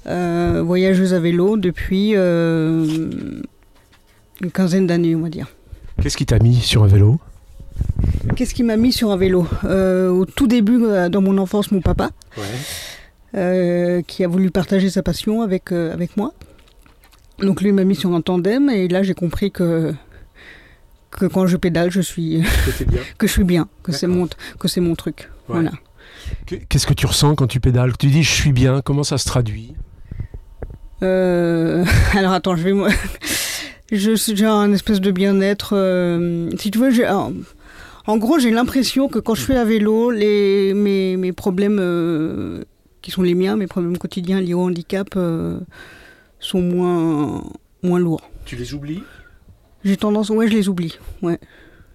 Euh, 0.06 0.62
voyageuse 0.62 1.14
à 1.14 1.20
vélo 1.20 1.56
depuis 1.56 2.12
euh, 2.16 3.10
une 4.42 4.50
quinzaine 4.50 4.86
d'années, 4.86 5.16
on 5.16 5.20
va 5.20 5.30
dire. 5.30 5.46
Qu'est-ce 6.02 6.18
qui 6.18 6.26
t'a 6.26 6.38
mis 6.38 6.56
sur 6.56 6.82
un 6.84 6.86
vélo? 6.86 7.18
Qu'est-ce 8.36 8.54
qui 8.54 8.62
m'a 8.62 8.76
mis 8.76 8.92
sur 8.92 9.10
un 9.10 9.16
vélo? 9.16 9.46
Euh, 9.64 10.10
Au 10.10 10.26
tout 10.26 10.46
début, 10.46 10.82
dans 11.10 11.22
mon 11.22 11.38
enfance, 11.38 11.70
mon 11.72 11.80
papa. 11.80 12.10
Ouais. 12.36 14.04
Qui 14.06 14.24
a 14.24 14.28
voulu 14.28 14.50
partager 14.50 14.90
sa 14.90 15.02
passion 15.02 15.40
avec, 15.40 15.72
avec 15.72 16.18
moi. 16.18 16.34
Donc 17.38 17.62
lui 17.62 17.72
m'a 17.72 17.84
mis 17.84 17.94
sur 17.94 18.12
un 18.14 18.20
tandem 18.20 18.68
et 18.68 18.86
là 18.88 19.02
j'ai 19.02 19.14
compris 19.14 19.50
que, 19.50 19.94
que 21.12 21.26
quand 21.26 21.46
je 21.46 21.56
pédale, 21.56 21.90
je 21.90 22.00
suis 22.00 22.42
que 23.18 23.26
je 23.26 23.32
suis 23.32 23.44
bien, 23.44 23.68
que 23.82 23.92
c'est 23.92 24.06
mon 24.06 24.28
que 24.58 24.68
c'est 24.68 24.80
mon 24.80 24.94
truc. 24.94 25.30
Voilà. 25.48 25.70
Qu'est-ce 26.46 26.86
que 26.86 26.94
tu 26.94 27.06
ressens 27.06 27.34
quand 27.34 27.46
tu 27.46 27.60
pédales? 27.60 27.96
Tu 27.96 28.06
dis 28.08 28.22
je 28.22 28.32
suis 28.32 28.52
bien, 28.52 28.80
comment 28.82 29.04
ça 29.04 29.18
se 29.18 29.26
traduit? 29.26 29.74
Euh, 31.02 31.84
Alors 32.16 32.32
attends, 32.32 32.56
je 32.56 32.62
vais 32.62 32.72
moi. 32.72 32.88
je 33.92 34.32
j'ai 34.34 34.46
un 34.46 34.72
espèce 34.72 35.00
de 35.00 35.10
bien-être. 35.10 35.74
Euh, 35.76 36.50
si 36.58 36.70
tu 36.70 36.78
veux, 36.78 36.90
j'ai. 36.90 37.08
En 38.06 38.16
gros, 38.16 38.38
j'ai 38.38 38.50
l'impression 38.50 39.08
que 39.08 39.20
quand 39.20 39.34
je 39.34 39.42
suis 39.42 39.54
à 39.54 39.64
vélo, 39.64 40.10
les, 40.10 40.74
mes, 40.74 41.16
mes 41.16 41.32
problèmes 41.32 41.78
euh, 41.80 42.64
qui 43.00 43.12
sont 43.12 43.22
les 43.22 43.34
miens, 43.34 43.56
mes 43.56 43.68
problèmes 43.68 43.96
quotidiens 43.96 44.40
liés 44.40 44.54
au 44.54 44.62
handicap, 44.62 45.16
sont 46.40 46.60
moins, 46.60 47.44
moins 47.82 48.00
lourds. 48.00 48.28
Tu 48.44 48.56
les 48.56 48.74
oublies? 48.74 49.02
J'ai 49.84 49.96
tendance, 49.96 50.30
ouais, 50.30 50.48
je 50.48 50.52
les 50.54 50.68
oublie, 50.68 50.98
ouais. 51.22 51.38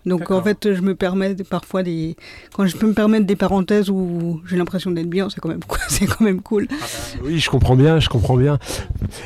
Donc 0.08 0.32
en 0.32 0.41
fait, 0.41 0.74
je 0.74 0.82
me 0.82 0.96
permets 0.96 1.36
parfois 1.36 1.84
des. 1.84 2.15
Quand 2.53 2.65
je 2.65 2.77
peux 2.77 2.88
me 2.88 2.94
permettre 2.94 3.25
des 3.25 3.36
parenthèses 3.36 3.89
où 3.89 4.41
j'ai 4.48 4.56
l'impression 4.56 4.89
d'être 4.89 5.10
bien, 5.10 5.29
c'est 5.29 5.41
quand 5.41 5.50
même, 5.50 5.60
c'est 5.89 6.06
quand 6.06 6.24
même 6.24 6.41
cool. 6.41 6.67
Ah 6.72 6.75
bah 6.79 7.22
oui, 7.25 7.39
je 7.39 7.50
comprends 7.50 7.75
bien, 7.75 8.00
je 8.00 8.08
comprends 8.08 8.38
bien. 8.38 8.58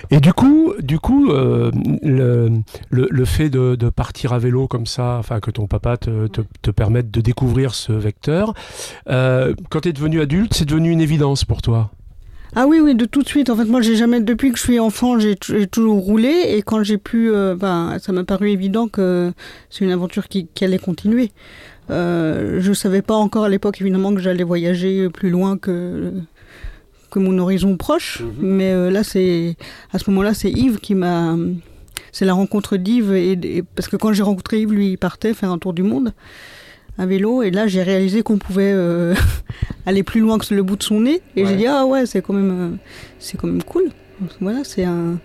Et 0.10 0.20
du 0.20 0.34
coup, 0.34 0.74
du 0.80 0.98
coup, 1.00 1.30
euh, 1.30 1.72
le, 2.02 2.64
le, 2.90 3.26
fait 3.26 3.50
de, 3.50 3.76
de, 3.76 3.90
partir 3.90 4.34
à 4.34 4.40
vélo 4.40 4.68
comme 4.68 4.88
ça, 4.88 5.18
enfin 5.20 5.40
que 5.40 5.52
ton 5.52 5.68
papa 5.68 5.98
te, 5.98 6.28
te, 6.28 6.42
te 6.62 6.72
permette 6.72 7.12
de 7.12 7.22
découvrir 7.22 7.76
ce 7.76 7.92
vecteur, 7.92 8.54
euh, 9.08 9.54
quand 9.70 9.82
tu 9.82 9.90
es 9.90 9.94
devenu 9.94 10.20
adulte, 10.20 10.54
c'est 10.56 10.66
devenu 10.66 10.90
une 10.90 11.02
évidence 11.02 11.46
pour 11.46 11.62
toi? 11.62 11.92
Ah 12.54 12.68
oui, 12.68 12.82
oui, 12.82 12.96
de 12.96 13.06
tout 13.06 13.24
de 13.24 13.28
suite. 13.28 13.50
En 13.50 13.56
fait, 13.56 13.66
moi, 13.66 13.82
j'ai 13.82 13.96
jamais, 13.96 14.20
depuis 14.20 14.52
que 14.52 14.58
je 14.58 14.64
suis 14.64 14.80
enfant, 14.80 15.18
j'ai 15.20 15.36
toujours 15.68 16.02
roulé. 16.02 16.34
Et 16.50 16.62
quand 16.62 16.84
j'ai 16.84 16.98
pu, 16.98 17.32
euh, 17.32 17.56
ben, 17.56 17.98
ça 18.00 18.12
m'a 18.12 18.26
paru 18.26 18.50
évident 18.50 18.88
que 18.90 19.32
c'est 19.70 19.86
une 19.86 19.92
aventure 19.92 20.28
qui, 20.28 20.48
allait 20.62 20.78
continuer. 20.78 21.32
Euh, 21.90 22.60
je 22.60 22.74
savais 22.74 23.02
pas 23.02 23.16
encore 23.16 23.46
à 23.46 23.50
l'époque, 23.50 23.80
évidemment, 23.80 24.14
que 24.14 24.20
j'allais 24.20 24.44
voyager 24.44 25.10
plus 25.10 25.30
loin 25.30 25.58
que, 25.58 26.12
que 27.10 27.20
mon 27.20 27.38
horizon 27.38 27.78
proche. 27.78 28.20
Mhm. 28.20 28.34
Mais 28.42 28.74
euh, 28.74 28.92
là, 28.92 29.06
c'est, 29.06 29.56
à 29.94 30.00
ce 30.00 30.10
moment-là, 30.10 30.34
c'est 30.34 30.52
Yves 30.52 30.80
qui 30.80 30.94
m'a, 30.94 31.38
c'est 32.12 32.26
la 32.26 32.34
rencontre 32.34 32.76
d'Yves. 32.76 33.14
et, 33.14 33.64
parce 33.76 33.88
que 33.88 33.96
quand 33.96 34.12
j'ai 34.12 34.24
rencontré 34.24 34.60
Yves, 34.60 34.74
lui, 34.74 34.92
il 34.92 34.98
partait 34.98 35.34
faire 35.34 35.52
un 35.52 35.58
tour 35.58 35.72
du 35.72 35.84
monde 35.84 36.14
à 37.02 37.06
vélo. 37.08 37.42
Et 37.42 37.50
là, 37.50 37.68
j'ai 37.68 37.82
réalisé 37.82 38.22
qu'on 38.22 38.38
pouvait 38.38 38.72
euh, 38.72 39.16
aller 39.86 40.04
plus 40.04 40.22
loin 40.22 40.38
que 40.38 40.54
le 40.54 40.62
bout 40.62 40.76
de 40.76 40.84
son 40.84 41.02
nez. 41.02 41.22
Et 41.36 41.46
j'ai 41.46 41.56
dit, 41.56 41.66
ah 41.66 41.86
ouais, 41.86 42.06
c'est 42.06 42.22
quand 42.22 42.34
même, 42.34 42.52
euh, 42.52 42.76
c'est 43.20 43.38
quand 43.40 43.48
même 43.48 43.64
cool. 43.64 43.90
voilà, 44.40 44.60
c'est 44.64 44.86
un, 44.86 45.18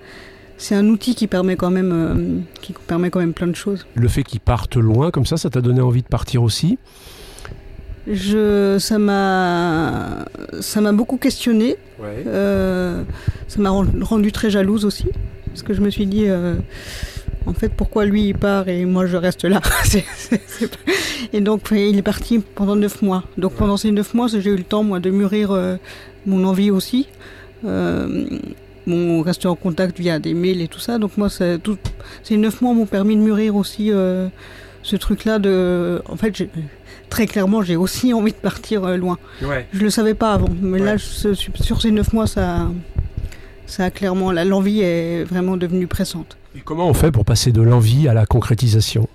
c'est 0.56 0.74
un 0.74 0.86
outil 0.88 1.14
qui 1.14 1.26
permet 1.26 1.56
quand 1.56 1.70
même, 1.70 1.92
euh, 1.92 2.40
qui 2.62 2.74
permet 2.86 3.10
quand 3.10 3.20
même 3.20 3.34
plein 3.34 3.46
de 3.46 3.54
choses. 3.54 3.86
Le 3.94 4.08
fait 4.08 4.22
qu'il 4.22 4.40
parte 4.40 4.76
loin 4.76 5.10
comme 5.10 5.26
ça, 5.26 5.36
ça 5.36 5.50
t'a 5.50 5.60
donné 5.60 5.82
envie 5.82 6.02
de 6.02 6.08
partir 6.08 6.42
aussi? 6.42 6.78
Je, 8.10 8.78
ça 8.78 8.98
m'a, 8.98 10.26
ça 10.60 10.80
m'a 10.80 10.92
beaucoup 10.92 11.18
questionné. 11.18 11.76
ça 11.98 13.58
m'a 13.58 13.70
rendu 14.00 14.32
très 14.32 14.48
jalouse 14.48 14.84
aussi, 14.86 15.08
parce 15.48 15.62
que 15.62 15.74
je 15.74 15.80
me 15.80 15.90
suis 15.90 16.06
dit, 16.06 16.26
en 17.46 17.52
fait, 17.52 17.68
pourquoi 17.68 18.04
lui 18.04 18.28
il 18.28 18.34
part 18.34 18.68
et 18.68 18.84
moi 18.84 19.06
je 19.06 19.16
reste 19.16 19.44
là? 19.44 19.60
Et 21.32 21.40
donc, 21.40 21.68
il 21.72 21.98
est 21.98 22.02
parti 22.02 22.38
pendant 22.38 22.76
neuf 22.76 23.02
mois. 23.02 23.24
Donc, 23.38 23.54
pendant 23.54 23.76
ces 23.76 23.90
neuf 23.90 24.14
mois, 24.14 24.28
j'ai 24.28 24.50
eu 24.50 24.56
le 24.56 24.64
temps, 24.64 24.82
moi, 24.82 25.00
de 25.00 25.10
mûrir 25.10 25.50
euh, 25.52 25.76
mon 26.24 26.44
envie 26.44 26.70
aussi. 26.70 27.08
Euh, 27.64 28.26
on 28.86 29.22
restait 29.22 29.46
en 29.46 29.56
contact 29.56 29.98
via 29.98 30.18
des 30.18 30.34
mails 30.34 30.60
et 30.60 30.68
tout 30.68 30.78
ça. 30.78 30.98
Donc, 30.98 31.16
moi, 31.16 31.28
tout, 31.62 31.78
ces 32.22 32.36
neuf 32.36 32.60
mois 32.60 32.74
m'ont 32.74 32.86
permis 32.86 33.16
de 33.16 33.20
mûrir 33.20 33.56
aussi 33.56 33.90
euh, 33.90 34.28
ce 34.82 34.96
truc-là 34.96 35.38
de. 35.38 36.02
En 36.08 36.16
fait, 36.16 36.48
très 37.10 37.26
clairement, 37.26 37.62
j'ai 37.62 37.76
aussi 37.76 38.12
envie 38.14 38.32
de 38.32 38.36
partir 38.36 38.96
loin. 38.96 39.18
Ouais. 39.42 39.66
Je 39.72 39.80
le 39.80 39.90
savais 39.90 40.14
pas 40.14 40.32
avant, 40.32 40.50
mais 40.60 40.78
là, 40.78 40.96
sur 40.98 41.80
ces 41.80 41.90
neuf 41.90 42.12
mois, 42.12 42.26
ça, 42.26 42.68
ça 43.66 43.84
a 43.84 43.90
clairement. 43.90 44.32
L'envie 44.32 44.80
est 44.80 45.24
vraiment 45.24 45.56
devenue 45.56 45.86
pressante 45.86 46.36
comment 46.64 46.88
on 46.88 46.94
fait 46.94 47.10
pour 47.10 47.24
passer 47.24 47.52
de 47.52 47.62
l'envie 47.62 48.08
à 48.08 48.14
la 48.14 48.26
concrétisation? 48.26 49.08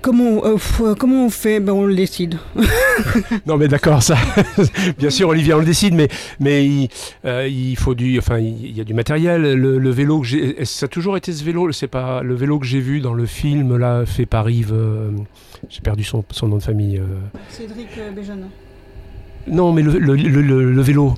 Comment, 0.00 0.44
euh, 0.44 0.56
euh, 0.80 0.94
comment 0.94 1.26
on 1.26 1.30
fait? 1.30 1.60
Ben, 1.60 1.72
On 1.72 1.84
le 1.84 1.94
décide. 1.94 2.38
non, 3.46 3.56
mais 3.56 3.68
d'accord, 3.68 4.02
ça. 4.02 4.16
Bien 4.98 5.10
sûr, 5.10 5.28
Olivier, 5.28 5.54
on 5.54 5.58
le 5.58 5.64
décide, 5.64 5.94
mais, 5.94 6.08
mais 6.40 6.64
il, 6.64 6.88
euh, 7.24 7.48
il 7.48 7.76
faut 7.76 7.94
du. 7.94 8.18
Enfin, 8.18 8.38
il 8.38 8.76
y 8.76 8.80
a 8.80 8.84
du 8.84 8.94
matériel. 8.94 9.54
Le, 9.54 9.90
vélo 9.90 10.20
que 10.20 10.26
j'ai. 10.26 10.64
Ça 10.64 10.86
a 10.86 10.88
toujours 10.88 11.16
été 11.16 11.32
ce 11.32 11.42
vélo? 11.42 11.72
C'est 11.72 11.88
pas 11.88 12.22
le 12.22 12.34
vélo 12.34 12.58
que 12.58 12.66
j'ai 12.66 12.80
vu 12.80 13.00
dans 13.00 13.14
le 13.14 13.26
film, 13.26 13.76
là, 13.76 14.04
fait 14.06 14.26
par 14.26 14.48
Yves. 14.50 14.74
j'ai 15.68 15.80
perdu 15.80 16.04
son, 16.04 16.24
son, 16.30 16.48
nom 16.48 16.58
de 16.58 16.62
famille. 16.62 17.00
Cédric 17.48 17.88
Béjana. 18.14 18.46
Non, 19.48 19.72
mais 19.72 19.82
le, 19.82 19.98
le 19.98 20.82
vélo 20.82 21.14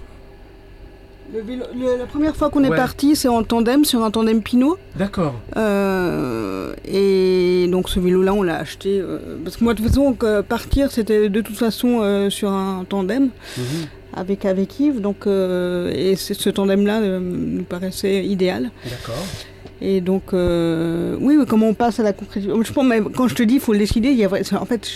la 1.33 2.07
première 2.07 2.37
fois 2.37 2.51
qu'on 2.51 2.65
est 2.65 2.75
parti, 2.75 3.17
c'est 3.17 3.29
en 3.29 3.43
tandem, 3.43 3.85
sur 3.85 4.03
un 4.03 4.11
tandem 4.11 4.43
Pinot. 4.43 4.79
D'accord. 4.97 5.35
Euh, 5.57 6.75
et 6.85 7.67
donc 7.71 7.89
ce 7.89 8.01
vélo-là, 8.01 8.35
on 8.35 8.43
l'a 8.43 8.59
acheté. 8.59 9.01
Euh, 9.01 9.39
parce 9.45 9.57
que 9.57 9.65
moi, 9.65 9.75
de 9.75 9.83
toute 9.83 9.89
façon, 9.89 10.17
partir, 10.49 10.91
c'était 10.91 11.29
de 11.29 11.41
toute 11.41 11.57
façon 11.57 12.01
euh, 12.03 12.31
sur 12.31 12.51
un 12.51 12.85
tandem 12.89 13.31
mhm. 13.57 13.65
avec, 14.15 14.45
avec 14.45 14.79
Yves. 14.81 15.01
Donc, 15.01 15.27
et 15.27 16.17
ce 16.17 16.51
tandem-là 16.51 17.01
nous 17.21 17.65
paraissait 17.65 18.25
idéal. 18.25 18.71
D'accord. 18.85 19.25
Et 19.83 20.01
donc, 20.01 20.33
oui, 20.33 21.37
mais 21.37 21.47
comment 21.49 21.69
on 21.69 21.75
passe 21.75 22.01
à 22.01 22.03
la 22.03 22.13
concrétisation 22.13 22.63
Je 22.63 22.73
pense, 22.73 22.85
mais 22.85 23.01
quand 23.15 23.29
je 23.29 23.35
te 23.35 23.43
dis, 23.43 23.55
il 23.55 23.61
faut 23.61 23.73
le 23.73 23.79
décider. 23.79 24.11
Il 24.11 24.19
y 24.19 24.25
a, 24.25 24.29
en 24.29 24.67
fait, 24.67 24.89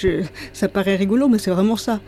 ça 0.52 0.68
paraît 0.68 0.96
rigolo, 0.96 1.28
mais 1.28 1.38
c'est 1.38 1.50
vraiment 1.50 1.76
ça. 1.76 2.00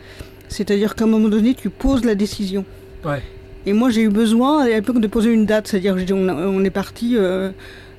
C'est-à-dire 0.49 0.95
qu'à 0.95 1.05
un 1.05 1.07
moment 1.07 1.27
donné, 1.27 1.53
tu 1.55 1.69
poses 1.69 2.05
la 2.05 2.15
décision. 2.15 2.63
Ouais. 3.05 3.21
Et 3.67 3.73
moi, 3.73 3.89
j'ai 3.89 4.03
eu 4.03 4.09
besoin 4.09 4.63
à 4.63 4.67
l'époque 4.69 5.01
de 5.01 5.07
poser 5.07 5.29
une 5.29 5.45
date, 5.45 5.67
c'est-à-dire 5.67 5.97
on, 6.11 6.29
on 6.29 6.63
est 6.63 6.69
parti, 6.69 7.17
euh, 7.17 7.51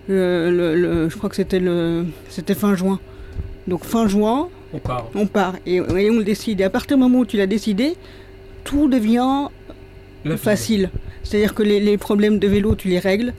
le, 0.09 1.11
je 1.11 1.17
crois 1.19 1.29
que 1.29 1.37
c'était 1.37 1.61
le, 1.61 2.07
c'était 2.31 2.55
fin 2.55 2.75
juin. 2.75 2.99
Donc 3.67 3.85
fin 3.85 4.09
juin, 4.09 4.49
on 4.73 4.79
part. 4.79 5.11
On 5.15 5.27
part 5.27 5.57
et, 5.67 5.83
on 5.83 6.17
le 6.17 6.25
décide. 6.25 6.63
Et 6.63 6.65
à 6.65 6.71
partir 6.71 6.97
du 6.97 7.03
moment 7.03 7.19
où 7.19 7.27
tu 7.27 7.37
l'as 7.37 7.47
décidé, 7.47 7.97
tout 8.65 8.89
devient 8.89 9.49
facile. 10.39 10.89
C'est-à-dire 11.23 11.53
que 11.53 11.63
les, 11.63 11.99
problèmes 11.99 12.39
de 12.39 12.49
vélo, 12.49 12.75
tu 12.75 12.89
les 12.89 12.99
règles. 12.99 13.35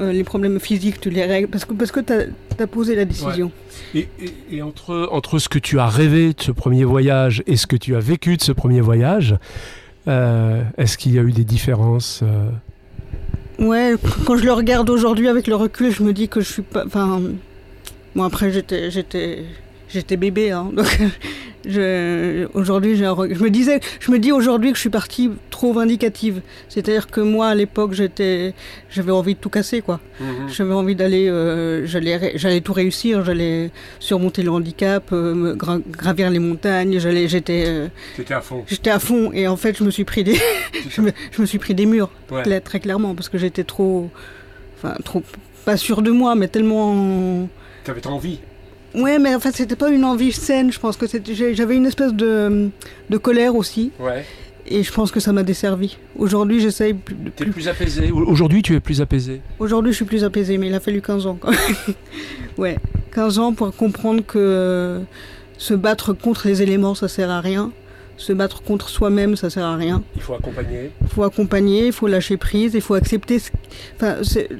Euh, 0.00 0.12
les 0.12 0.24
problèmes 0.24 0.58
physiques, 0.58 1.00
tu 1.00 1.10
les 1.10 1.24
règles. 1.24 1.46
Parce 1.46 1.64
que, 1.64 1.74
parce 1.74 1.92
que 1.92 2.00
tu 2.00 2.12
as, 2.12 2.66
posé 2.66 2.96
la 2.96 3.04
décision. 3.04 3.52
Et, 3.94 4.08
et, 4.50 4.60
entre, 4.60 5.08
entre 5.12 5.38
ce 5.38 5.48
que 5.48 5.60
tu 5.60 5.78
as 5.78 5.86
rêvé 5.86 6.32
de 6.32 6.42
ce 6.42 6.50
premier 6.50 6.82
voyage 6.82 7.44
et 7.46 7.56
ce 7.56 7.68
que 7.68 7.76
tu 7.76 7.94
as 7.94 8.00
vécu 8.00 8.36
de 8.36 8.42
ce 8.42 8.50
premier 8.50 8.80
voyage, 8.80 9.32
euh, 9.32 9.36
est-ce 10.06 10.96
qu'il 10.98 11.14
y 11.14 11.18
a 11.18 11.22
eu 11.22 11.32
des 11.32 11.44
différences 11.44 12.20
euh? 12.22 12.50
Ouais, 13.60 13.94
quand 14.24 14.36
je 14.36 14.44
le 14.44 14.52
regarde 14.52 14.88
aujourd'hui 14.88 15.28
avec 15.28 15.46
le 15.46 15.54
recul, 15.54 15.92
je 15.92 16.02
me 16.02 16.14
dis 16.14 16.28
que 16.28 16.40
je 16.40 16.50
suis 16.50 16.62
pas. 16.62 16.84
Enfin, 16.86 17.20
moi 18.14 18.26
après 18.26 18.50
j'étais, 18.50 18.90
j'étais, 18.90 19.44
j'étais 19.92 20.16
bébé, 20.16 20.50
hein, 20.50 20.70
donc 20.72 20.86
aujourd'hui, 22.54 22.96
je 22.96 23.04
me 23.04 23.50
disais, 23.50 23.80
je 24.00 24.10
me 24.10 24.18
dis 24.18 24.32
aujourd'hui 24.32 24.70
que 24.70 24.76
je 24.76 24.80
suis 24.80 24.90
partie 24.90 25.30
trop 25.50 25.72
vindicative. 25.72 26.40
C'est-à-dire 26.68 27.08
que 27.08 27.20
moi, 27.20 27.48
à 27.48 27.54
l'époque, 27.54 27.92
j'étais, 27.92 28.54
j'avais 28.88 29.12
envie 29.12 29.34
de 29.34 29.38
tout 29.38 29.50
casser, 29.50 29.82
quoi. 29.82 30.00
Mhm. 30.20 30.48
J'avais 30.48 30.72
envie 30.72 30.94
d'aller, 30.94 31.28
euh, 31.28 31.86
j'allais, 31.86 32.32
j'allais 32.36 32.60
tout 32.60 32.72
réussir, 32.72 33.24
j'allais 33.24 33.70
surmonter 33.98 34.42
le 34.42 34.50
handicap, 34.50 35.10
euh, 35.12 35.54
gravir 35.90 36.30
les 36.30 36.38
montagnes, 36.38 36.98
j'allais, 36.98 37.28
j'étais. 37.28 37.64
Euh, 37.66 37.88
à 38.30 38.40
fond. 38.40 38.64
J'étais 38.66 38.90
à 38.90 38.98
fond, 38.98 39.32
et 39.32 39.46
en 39.48 39.56
fait, 39.56 39.76
je 39.76 39.84
me 39.84 39.90
suis 39.90 40.04
pris 40.04 40.24
des, 40.24 40.36
je, 40.88 41.02
me, 41.02 41.46
suis 41.46 41.58
pris 41.58 41.74
des 41.74 41.86
murs, 41.86 42.10
très 42.64 42.80
clairement, 42.80 43.14
parce 43.14 43.28
que 43.28 43.38
j'étais 43.38 43.64
trop, 43.64 44.10
enfin, 44.76 44.94
trop, 45.04 45.22
pas 45.64 45.76
sûr 45.76 46.00
de 46.02 46.10
moi, 46.10 46.34
mais 46.34 46.48
tellement. 46.48 47.48
T'avais 47.84 48.00
trop 48.00 48.14
envie. 48.14 48.40
Ouais, 48.94 49.18
mais 49.18 49.34
en 49.34 49.40
fait, 49.40 49.52
c'était 49.54 49.76
pas 49.76 49.90
une 49.90 50.04
envie 50.04 50.32
saine. 50.32 50.72
Je 50.72 50.78
pense 50.78 50.96
que 50.96 51.06
j'avais 51.54 51.76
une 51.76 51.86
espèce 51.86 52.12
de, 52.12 52.70
de 53.08 53.16
colère 53.18 53.54
aussi. 53.54 53.92
Ouais. 54.00 54.24
Et 54.66 54.82
je 54.82 54.92
pense 54.92 55.10
que 55.10 55.20
ça 55.20 55.32
m'a 55.32 55.42
desservi. 55.42 55.96
Aujourd'hui, 56.16 56.60
j'essaye 56.60 56.94
plus. 56.94 57.16
T'es 57.34 57.46
plus 57.46 57.68
apaisé. 57.68 58.10
Aujourd'hui, 58.10 58.62
tu 58.62 58.74
es 58.74 58.80
plus 58.80 59.00
apaisé. 59.00 59.40
Aujourd'hui, 59.58 59.92
je 59.92 59.96
suis 59.96 60.04
plus 60.04 60.22
apaisé, 60.22 60.58
mais 60.58 60.68
il 60.68 60.74
a 60.74 60.80
fallu 60.80 61.00
15 61.00 61.26
ans. 61.26 61.38
Quand 61.40 61.50
ouais, 62.58 62.78
15 63.14 63.38
ans 63.38 63.52
pour 63.52 63.74
comprendre 63.74 64.22
que 64.24 65.00
se 65.58 65.74
battre 65.74 66.12
contre 66.12 66.46
les 66.46 66.62
éléments, 66.62 66.94
ça 66.94 67.08
sert 67.08 67.30
à 67.30 67.40
rien 67.40 67.72
se 68.20 68.32
battre 68.32 68.62
contre 68.62 68.88
soi-même, 68.88 69.34
ça 69.34 69.50
sert 69.50 69.64
à 69.64 69.76
rien. 69.76 70.02
Il 70.14 70.22
faut 70.22 70.34
accompagner. 70.34 70.90
Il 71.00 71.08
faut 71.08 71.22
accompagner, 71.22 71.86
il 71.86 71.92
faut 71.92 72.06
lâcher 72.06 72.36
prise, 72.36 72.74
il 72.74 72.80
faut 72.82 72.94
accepter. 72.94 73.38
Enfin, 73.96 74.16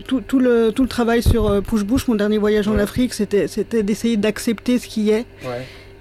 tout, 0.07 0.23
tout, 0.23 0.39
le, 0.39 0.73
tout 0.75 0.83
le 0.83 0.89
travail 0.89 1.23
sur 1.23 1.47
euh, 1.47 1.61
Push 1.61 1.85
Bush, 1.85 2.09
mon 2.09 2.15
dernier 2.15 2.39
voyage 2.39 2.69
en 2.69 2.79
Afrique, 2.79 3.13
c'était, 3.13 3.49
c'était 3.49 3.83
d'essayer 3.83 4.17
d'accepter 4.17 4.79
ce 4.79 4.89
qui 4.89 5.11
est 5.11 5.27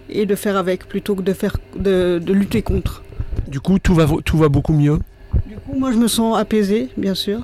et 0.09 0.25
de 0.25 0.35
faire 0.35 0.55
avec 0.55 0.87
plutôt 0.87 1.15
que 1.15 1.21
de, 1.21 1.33
faire, 1.33 1.57
de, 1.75 2.19
de, 2.23 2.33
lutter 2.33 2.61
contre. 2.61 3.03
Du 3.47 3.59
coup, 3.59 3.77
tout 3.77 3.93
va, 3.93 4.07
tout 4.23 4.37
va 4.37 4.47
beaucoup 4.47 4.73
mieux 4.73 4.97
Du 5.45 5.57
coup, 5.57 5.77
moi, 5.77 5.91
je 5.91 5.97
me 5.97 6.07
sens 6.07 6.37
apaisée, 6.39 6.87
bien 6.97 7.13
sûr. 7.13 7.41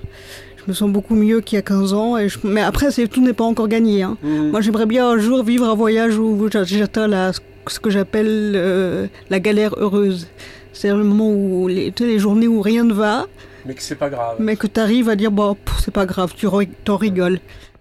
Je 0.65 0.71
me 0.71 0.73
sens 0.75 0.89
beaucoup 0.89 1.15
mieux 1.15 1.41
qu'il 1.41 1.57
y 1.57 1.59
a 1.59 1.61
15 1.61 1.93
ans. 1.93 2.17
Et 2.17 2.27
Mais 2.43 2.61
après, 2.61 2.91
tout 3.07 3.21
n'est 3.21 3.33
pas 3.33 3.43
encore 3.43 3.67
gagné. 3.67 4.01
Hein. 4.01 4.17
Mmh. 4.23 4.49
Moi, 4.49 4.61
j'aimerais 4.61 4.87
bien 4.87 5.07
un 5.07 5.17
jour 5.17 5.43
vivre 5.43 5.67
un 5.69 5.75
voyage 5.75 6.17
où 6.17 6.49
j'atteins 6.51 7.31
ce 7.67 7.79
que 7.79 7.89
j'appelle 7.89 8.53
euh, 8.55 9.07
la 9.29 9.39
galère 9.39 9.75
heureuse. 9.77 10.27
C'est 10.73 10.89
le 10.89 11.03
moment 11.03 11.29
où 11.29 11.67
les, 11.67 11.93
les 11.97 12.19
journées 12.19 12.47
où 12.47 12.61
rien 12.61 12.83
ne 12.83 12.93
va. 12.93 13.27
Mais 13.65 13.73
que 13.73 13.81
c'est 13.81 13.95
pas 13.95 14.09
grave. 14.09 14.37
Mais 14.39 14.55
que 14.55 14.67
tu 14.67 14.79
arrives 14.79 15.09
à 15.09 15.15
dire, 15.15 15.31
bon, 15.31 15.55
c'est 15.79 15.93
pas 15.93 16.05
grave, 16.05 16.33
tu 16.35 16.47
t'en 16.83 16.97
rigoles. 16.97 17.39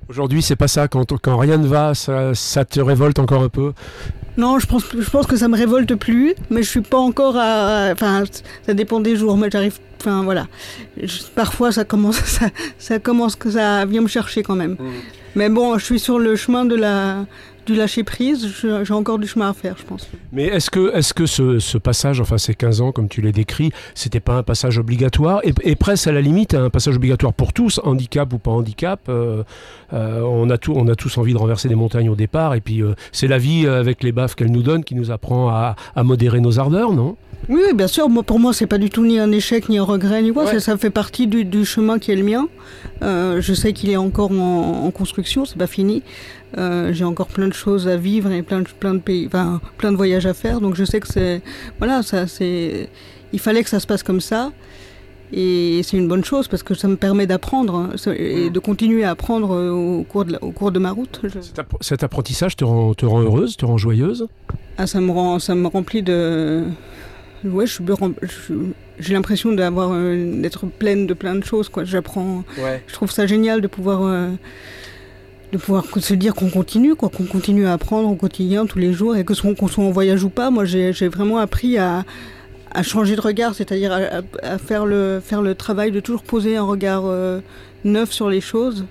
Aujourd'hui, 0.08 0.42
c'est 0.42 0.56
pas 0.56 0.68
ça. 0.68 0.86
Quand, 0.88 1.18
quand 1.18 1.36
rien 1.38 1.56
ne 1.56 1.66
va, 1.66 1.94
ça, 1.94 2.34
ça, 2.34 2.64
te 2.64 2.80
révolte 2.80 3.18
encore 3.18 3.42
un 3.42 3.48
peu 3.48 3.72
Non, 4.36 4.58
je 4.58 4.66
pense, 4.66 4.84
je 4.98 5.08
pense 5.10 5.26
que 5.26 5.36
ça 5.36 5.48
me 5.48 5.56
révolte 5.56 5.94
plus, 5.94 6.34
mais 6.50 6.62
je 6.62 6.68
suis 6.68 6.80
pas 6.80 6.98
encore 6.98 7.36
à. 7.36 7.90
Enfin, 7.92 8.24
ça 8.66 8.74
dépend 8.74 9.00
des 9.00 9.16
jours, 9.16 9.36
mais 9.36 9.50
j'arrive. 9.50 9.78
Enfin, 10.00 10.22
voilà. 10.22 10.46
parfois, 11.34 11.72
ça 11.72 11.84
commence, 11.84 12.16
ça, 12.24 12.46
ça 12.78 12.98
commence 12.98 13.36
que 13.36 13.50
ça 13.50 13.84
vient 13.86 14.02
me 14.02 14.08
chercher 14.08 14.42
quand 14.42 14.56
même. 14.56 14.72
Mmh. 14.72 14.90
Mais 15.36 15.48
bon, 15.48 15.78
je 15.78 15.84
suis 15.84 15.98
sur 15.98 16.18
le 16.18 16.36
chemin 16.36 16.64
de 16.64 16.74
la, 16.74 17.24
du 17.66 17.74
lâcher 17.74 18.04
prise, 18.04 18.48
j'ai 18.62 18.94
encore 18.94 19.18
du 19.18 19.26
chemin 19.26 19.50
à 19.50 19.52
faire, 19.52 19.76
je 19.78 19.84
pense. 19.84 20.08
Mais 20.32 20.44
est-ce 20.44 20.70
que, 20.70 20.94
est 20.94 21.12
que 21.12 21.26
ce, 21.26 21.78
passage, 21.78 22.20
enfin 22.20 22.38
ces 22.38 22.54
15 22.54 22.80
ans, 22.80 22.92
comme 22.92 23.08
tu 23.08 23.20
l'as 23.20 23.32
décrit, 23.32 23.70
c'était 23.94 24.20
pas 24.20 24.34
un 24.34 24.42
passage 24.42 24.78
obligatoire? 24.78 25.40
Et, 25.44 25.52
et, 25.62 25.76
presque 25.76 26.06
à 26.06 26.12
la 26.12 26.20
limite 26.20 26.54
un 26.54 26.70
passage 26.70 26.96
obligatoire 26.96 27.32
pour 27.32 27.52
tous, 27.52 27.80
handicap 27.84 28.32
ou 28.32 28.38
pas 28.38 28.50
handicap 28.50 29.00
euh, 29.08 29.42
euh, 29.92 30.20
on, 30.20 30.50
a 30.50 30.58
tout, 30.58 30.72
on 30.74 30.88
a 30.88 30.94
tous 30.94 31.18
envie 31.18 31.32
de 31.32 31.38
renverser 31.38 31.68
des 31.68 31.74
montagnes 31.74 32.08
au 32.08 32.16
départ, 32.16 32.54
et 32.54 32.60
puis 32.60 32.82
euh, 32.82 32.94
c'est 33.12 33.28
la 33.28 33.38
vie 33.38 33.66
avec 33.66 34.02
les 34.02 34.12
baffes 34.12 34.34
qu'elle 34.34 34.50
nous 34.50 34.62
donne 34.62 34.84
qui 34.84 34.94
nous 34.94 35.10
apprend 35.10 35.48
à 35.48 35.76
modérer 36.02 36.40
nos 36.40 36.58
ardeurs, 36.58 36.92
non? 36.92 37.16
Oui, 37.48 37.62
bien 37.74 37.86
sûr. 37.86 38.08
Moi, 38.08 38.22
pour 38.22 38.38
moi, 38.38 38.52
c'est 38.52 38.66
pas 38.66 38.78
du 38.78 38.90
tout 38.90 39.04
ni 39.04 39.18
un 39.18 39.30
échec, 39.32 39.68
ni 39.68 39.78
un 39.78 39.84
regret, 39.84 40.22
ni 40.22 40.32
quoi. 40.32 40.58
Ça, 40.60 40.76
fait 40.76 40.90
partie 40.90 41.26
du, 41.26 41.44
du, 41.44 41.64
chemin 41.64 41.98
qui 41.98 42.10
est 42.10 42.16
le 42.16 42.24
mien. 42.24 42.48
je 43.02 43.54
sais 43.54 43.72
qu'il 43.72 43.90
est 43.90 43.96
encore 43.96 44.30
en, 44.30 44.84
en 44.84 44.90
construction, 44.90 45.44
c'est 45.44 45.58
pas 45.58 45.66
fini. 45.66 46.02
Euh, 46.58 46.92
j'ai 46.92 47.04
encore 47.04 47.26
plein 47.28 47.48
de 47.48 47.52
choses 47.52 47.88
à 47.88 47.96
vivre 47.96 48.30
et 48.30 48.42
plein 48.42 48.60
de, 48.60 48.68
plein 48.68 48.94
de 48.94 49.00
pays, 49.00 49.26
enfin, 49.26 49.60
plein 49.76 49.90
de 49.90 49.96
voyages 49.96 50.26
à 50.26 50.34
faire. 50.34 50.60
Donc 50.60 50.74
je 50.74 50.84
sais 50.84 51.00
que 51.00 51.08
c'est, 51.08 51.42
voilà, 51.78 52.02
ça, 52.02 52.26
c'est, 52.26 52.88
il 53.32 53.38
fallait 53.38 53.62
que 53.64 53.70
ça 53.70 53.80
se 53.80 53.86
passe 53.86 54.02
comme 54.02 54.20
ça. 54.20 54.52
Et 55.32 55.80
c'est 55.82 55.96
une 55.96 56.06
bonne 56.06 56.22
chose 56.22 56.46
parce 56.46 56.62
que 56.62 56.74
ça 56.74 56.86
me 56.86 56.96
permet 56.96 57.26
d'apprendre 57.26 57.74
hein, 57.74 58.12
et 58.16 58.50
de 58.50 58.58
continuer 58.60 59.02
à 59.02 59.10
apprendre 59.10 59.52
euh, 59.52 59.70
au 59.70 60.04
cours 60.04 60.24
de, 60.24 60.38
au 60.40 60.52
cours 60.52 60.70
de 60.70 60.78
ma 60.78 60.92
route. 60.92 61.20
Cet, 61.80 62.04
apprentissage 62.04 62.54
te 62.54 62.64
rend, 62.64 62.94
te 62.94 63.04
rend 63.04 63.20
heureuse, 63.20 63.56
te 63.56 63.64
rend 63.64 63.76
joyeuse? 63.76 64.28
Ah, 64.78 64.86
ça 64.86 65.00
me 65.00 65.10
rend, 65.10 65.40
ça 65.40 65.56
me 65.56 65.66
remplit 65.66 66.02
de, 66.02 66.62
ouais, 67.44 67.66
je 67.66 67.82
j'ai 68.98 69.12
l'impression 69.12 69.52
d'avoir 69.52 69.90
euh, 69.92 70.40
d'être 70.40 70.66
pleine 70.66 71.06
de 71.06 71.14
plein 71.14 71.34
de 71.34 71.44
choses. 71.44 71.68
Quoi. 71.68 71.84
J'apprends. 71.84 72.44
Je 72.86 72.92
trouve 72.92 73.10
ça 73.10 73.26
génial 73.26 73.60
de 73.60 73.66
pouvoir 73.66 74.30
de 75.54 75.58
pouvoir 75.58 75.84
se 76.00 76.14
dire 76.14 76.34
qu'on 76.34 76.50
continue, 76.50 76.96
quoi, 76.96 77.08
qu'on 77.08 77.24
continue 77.24 77.66
à 77.66 77.74
apprendre 77.74 78.08
au 78.08 78.16
quotidien, 78.16 78.66
tous 78.66 78.80
les 78.80 78.92
jours, 78.92 79.16
et 79.16 79.24
que 79.24 79.34
qu'on 79.54 79.68
soit 79.68 79.84
en 79.84 79.90
voyage 79.90 80.24
ou 80.24 80.28
pas, 80.28 80.50
moi 80.50 80.64
j'ai 80.64 81.08
vraiment 81.08 81.38
appris 81.38 81.78
à, 81.78 82.04
à, 82.72 82.82
changer 82.82 83.14
de 83.14 83.20
regard, 83.20 83.54
c'est-à-dire 83.54 83.92
à, 84.42 84.58
faire, 84.58 84.84
le, 84.84 85.20
faire 85.24 85.42
le 85.42 85.54
travail 85.54 85.92
de 85.92 86.00
toujours 86.00 86.24
poser 86.24 86.56
un 86.56 86.64
regard 86.64 87.04
euh, 87.06 87.40
neuf 87.84 88.10
sur 88.10 88.28
les 88.28 88.40
choses. 88.40 88.84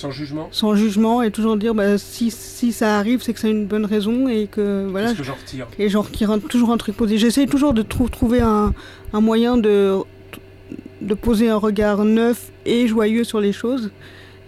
Sans 0.00 0.10
jugement 0.10 0.48
Sans 0.50 0.74
jugement, 0.74 1.22
et 1.22 1.30
toujours 1.30 1.58
dire 1.58 1.74
bah, 1.74 1.98
si, 1.98 2.30
si 2.30 2.72
ça 2.72 2.96
arrive, 2.96 3.22
c'est 3.22 3.34
que 3.34 3.40
c'est 3.40 3.50
une 3.50 3.66
bonne 3.66 3.84
raison, 3.84 4.28
et 4.28 4.46
que 4.46 4.86
voilà. 4.90 5.12
que 5.12 5.22
j'en 5.22 5.34
retire 5.34 5.66
Et 5.78 5.90
j'en 5.90 6.00
retire 6.00 6.38
toujours 6.48 6.70
un 6.70 6.78
truc 6.78 6.96
posé. 6.96 7.18
J'essaie 7.18 7.44
toujours 7.46 7.74
de 7.74 7.82
trouver 7.82 8.40
un, 8.40 8.72
un 9.12 9.20
moyen 9.20 9.58
de, 9.58 9.98
de 11.02 11.14
poser 11.14 11.50
un 11.50 11.56
regard 11.56 12.04
neuf 12.04 12.50
et 12.64 12.86
joyeux 12.86 13.24
sur 13.24 13.40
les 13.40 13.52
choses. 13.52 13.90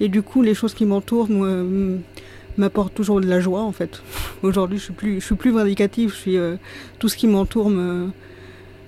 Et 0.01 0.09
du 0.09 0.23
coup, 0.23 0.41
les 0.41 0.55
choses 0.55 0.73
qui 0.73 0.87
m'entourent 0.87 1.29
m'apportent 2.57 2.95
toujours 2.95 3.21
de 3.21 3.27
la 3.27 3.41
joie, 3.41 3.61
en 3.61 3.73
fait. 3.73 4.03
Aujourd'hui, 4.43 4.79
je 4.79 4.85
suis 4.85 4.93
plus, 4.95 5.21
je 5.21 5.27
suis 5.27 5.35
plus 5.35 5.51
vindicative. 5.51 6.11
Je 6.11 6.17
suis, 6.17 6.39
euh, 6.39 6.57
tout 6.99 7.09
ce 7.09 7.17
qui 7.17 7.27
m'entoure 7.27 7.69
me, 7.69 8.09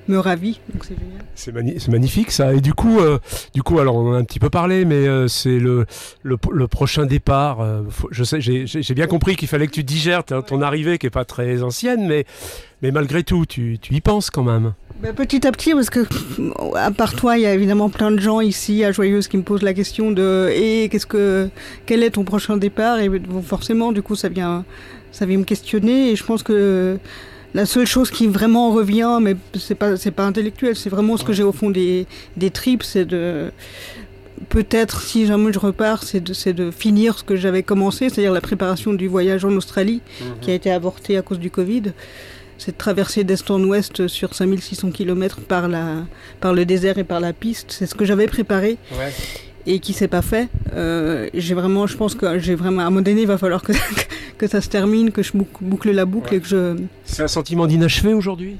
me 0.09 0.19
ravit. 0.19 0.61
Donc 0.73 0.85
c'est 0.85 0.97
génial. 0.99 1.79
C'est, 1.79 1.89
magnifique 1.89 2.31
ça. 2.31 2.55
Et 2.55 2.61
du 2.61 2.75
coup, 2.75 3.01
euh, 3.01 3.19
du 3.55 3.63
coup, 3.63 3.79
alors 3.79 3.97
on 3.97 4.11
en 4.11 4.15
a 4.15 4.19
un 4.19 4.25
petit 4.25 4.41
peu 4.41 4.51
parlé, 4.51 4.85
mais 4.85 5.07
euh, 5.07 5.29
c'est 5.29 5.59
le, 5.59 5.87
le, 6.23 6.67
prochain 6.67 7.07
départ. 7.07 7.59
je 8.11 8.25
sais, 8.25 8.41
j'ai, 8.41 8.95
bien 8.95 9.07
compris 9.07 9.37
qu'il 9.37 9.49
fallait 9.49 9.67
que 9.67 9.73
tu 9.73 9.85
digères 9.85 10.25
ton, 10.25 10.63
arrivée 10.63 10.99
qui 10.99 11.07
est 11.07 11.11
pas 11.11 11.25
très 11.25 11.63
ancienne, 11.63 12.07
mais, 12.07 12.25
mais 12.83 12.91
malgré 12.91 13.23
tout, 13.23 13.47
tu, 13.47 13.79
tu 13.81 13.95
y 13.95 14.01
penses 14.01 14.31
quand 14.31 14.45
même. 14.45 14.75
Bah, 15.03 15.13
petit 15.13 15.47
à 15.47 15.53
petit, 15.53 15.73
parce 15.73 15.91
que 15.91 16.07
à 16.77 16.91
part 16.91 17.15
toi, 17.15 17.37
il 17.37 17.43
y 17.43 17.47
a 17.47 17.55
évidemment 17.55 17.91
plein 17.91 18.11
de 18.11 18.21
gens 18.21 18.41
ici 18.41 18.85
à 18.85 18.93
Joyeuse 18.93 19.29
qui 19.29 19.37
me 19.37 19.43
posent 19.43 19.63
la 19.63 19.75
question 19.75 20.13
de 20.13 20.51
et 20.55 20.89
qu'est-ce 20.89 21.07
que 21.07 21.49
quel 21.85 22.03
est 22.03 22.11
ton 22.11 22.25
prochain 22.25 22.57
départ? 22.57 22.99
Et 23.01 23.11
forcément, 23.43 23.93
du 23.93 24.03
coup, 24.03 24.15
ça 24.15 24.29
vient 24.29 24.65
ça 25.15 25.27
vient 25.27 25.39
me 25.39 25.45
questionner 25.45 26.11
et 26.11 26.17
je 26.17 26.25
pense 26.25 26.43
que 26.43 26.99
la 27.55 27.67
seule 27.67 27.87
chose 27.87 28.11
qui 28.11 28.27
vraiment 28.27 28.73
revient, 28.73 29.19
mais 29.23 29.37
c'est 29.59 29.75
pas 29.75 29.97
c'est 29.97 30.11
pas 30.11 30.25
intellectuel, 30.25 30.77
c'est 30.77 30.91
vraiment 30.91 31.17
ce 31.17 31.25
que 31.25 31.33
j'ai 31.33 31.45
au 31.45 31.53
fond 31.53 31.71
des 31.71 32.07
des 32.37 32.51
tripes, 32.51 32.83
c'est 32.83 33.05
de 33.05 33.51
peut-être 34.49 35.01
si 35.01 35.27
jamais 35.27 35.53
je 35.53 35.59
repars, 35.59 36.03
c'est 36.03 36.21
de, 36.21 36.53
de 36.53 36.71
finir 36.71 37.19
ce 37.19 37.25
que 37.25 37.37
j'avais 37.37 37.63
commencé, 37.63 38.11
c'est-à-dire 38.11 38.33
la 38.33 38.41
préparation 38.41 38.93
du 38.93 39.07
voyage 39.07 39.45
en 39.45 39.53
Australie, 39.53 40.03
mhm. 40.21 40.27
qui 40.41 40.51
a 40.51 40.55
été 40.55 40.71
avorté 40.71 41.17
à 41.17 41.23
cause 41.23 41.39
du 41.39 41.51
Covid 41.51 41.93
cette 42.57 42.79
traversée 42.79 43.25
d'est 43.25 43.51
en 43.51 43.63
ouest 43.65 44.07
sur 44.07 44.35
5600 44.35 44.91
km 44.93 45.41
par, 45.41 45.69
la, 45.69 46.05
par 46.41 46.55
le 46.55 46.65
désert 46.65 46.99
et 46.99 47.05
par 47.05 47.21
la 47.21 47.33
piste, 47.33 47.73
c'est 47.73 47.87
ce 47.87 47.95
que 47.95 48.05
j'avais 48.05 48.27
préparé. 48.27 48.79
Et 49.67 49.79
qui 49.79 49.93
s'est 49.93 50.09
pas 50.09 50.23
fait. 50.23 50.49
Euh, 50.75 51.29
j'ai 51.33 51.55
vraiment, 51.55 51.87
je 51.87 51.97
pense 51.97 52.15
que 52.15 52.39
j'ai 52.39 52.55
vraiment, 52.55 52.83
à 52.83 52.87
un 52.87 52.91
moment 52.91 53.03
donné, 53.03 53.23
il 53.23 53.27
va 53.27 53.39
falloir 53.39 53.63
que, 53.63 53.73
que 54.39 54.47
ça 54.47 54.61
se 54.61 54.69
termine, 54.69 55.11
que 55.11 55.23
je 55.23 55.33
boucle 55.61 55.91
la 55.91 56.05
boucle 56.05 56.35
et 56.35 56.41
que 56.41 56.47
je. 56.47 56.77
C'est 57.05 57.23
un 57.23 57.29
sentiment 57.29 57.67
d'inachevé 57.67 58.13
aujourd'hui? 58.13 58.57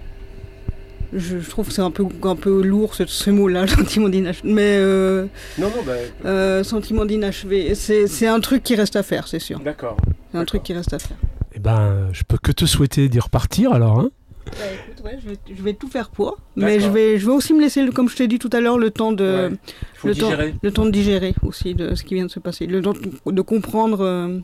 Je, 1.13 1.37
trouve 1.49 1.69
que 1.69 1.73
c'est 1.75 1.83
un 1.83 1.93
peu, 1.93 2.05
un 2.25 2.37
peu 2.37 2.63
lourd 2.63 2.95
ce, 2.95 3.07
ce 3.07 3.31
mot-là, 3.31 3.67
sentiment 3.69 4.09
d'inachevé. 4.09 4.53
Mais. 4.53 4.77
Euh, 4.79 5.27
non, 5.59 5.69
non, 5.69 5.83
bah, 5.87 5.93
euh, 6.25 6.65
sentiment 6.65 7.05
d'inachevé. 7.05 7.75
C'est 7.75 8.27
un 8.27 8.41
truc 8.41 8.63
qui 8.63 8.75
reste 8.75 8.97
à 8.97 9.03
faire, 9.03 9.29
c'est 9.29 9.39
sûr. 9.39 9.61
D'accord. 9.61 9.97
C'est 10.33 10.39
un 10.39 10.45
truc 10.45 10.63
qui 10.63 10.73
reste 10.73 10.93
à 10.93 10.99
faire. 10.99 11.17
Eh 11.55 11.61
ben, 11.61 12.09
je 12.13 12.23
peux 12.25 12.39
que 12.39 12.51
te 12.51 12.65
souhaiter 12.65 13.09
d'y 13.09 13.21
repartir 13.21 13.73
alors. 13.73 14.01
Hein 14.01 14.11
bah, 14.47 14.53
écoute, 14.73 15.05
ouais, 15.05 15.19
je, 15.23 15.29
vais, 15.29 15.37
je, 15.57 15.63
vais, 15.63 15.75
tout 15.75 15.89
faire 15.89 16.11
pour, 16.11 16.39
mais 16.57 16.81
je 16.81 16.89
vais, 16.89 17.19
je 17.19 17.27
vais 17.27 17.33
aussi 17.33 17.55
me 17.55 17.61
laisser, 17.61 17.89
comme 17.89 18.09
je 18.09 18.17
t'ai 18.17 18.29
dit 18.29 18.39
tout 18.39 18.51
à 18.53 18.61
l'heure, 18.61 18.79
le 18.79 18.91
temps 18.91 19.13
de, 19.13 19.57
le, 20.05 20.15
temps, 20.15 20.31
le 20.63 20.71
temps 20.71 20.85
de 20.85 20.91
digérer 20.91 21.35
aussi 21.43 21.75
de 21.75 21.95
ce 21.95 22.05
qui 22.05 22.15
vient 22.15 22.27
de 22.27 22.31
se 22.31 22.41
passer, 22.41 22.67
le 22.67 22.83
temps 22.83 22.93
de, 23.27 23.43
comprendre. 23.43 24.01
Euh, 24.03 24.39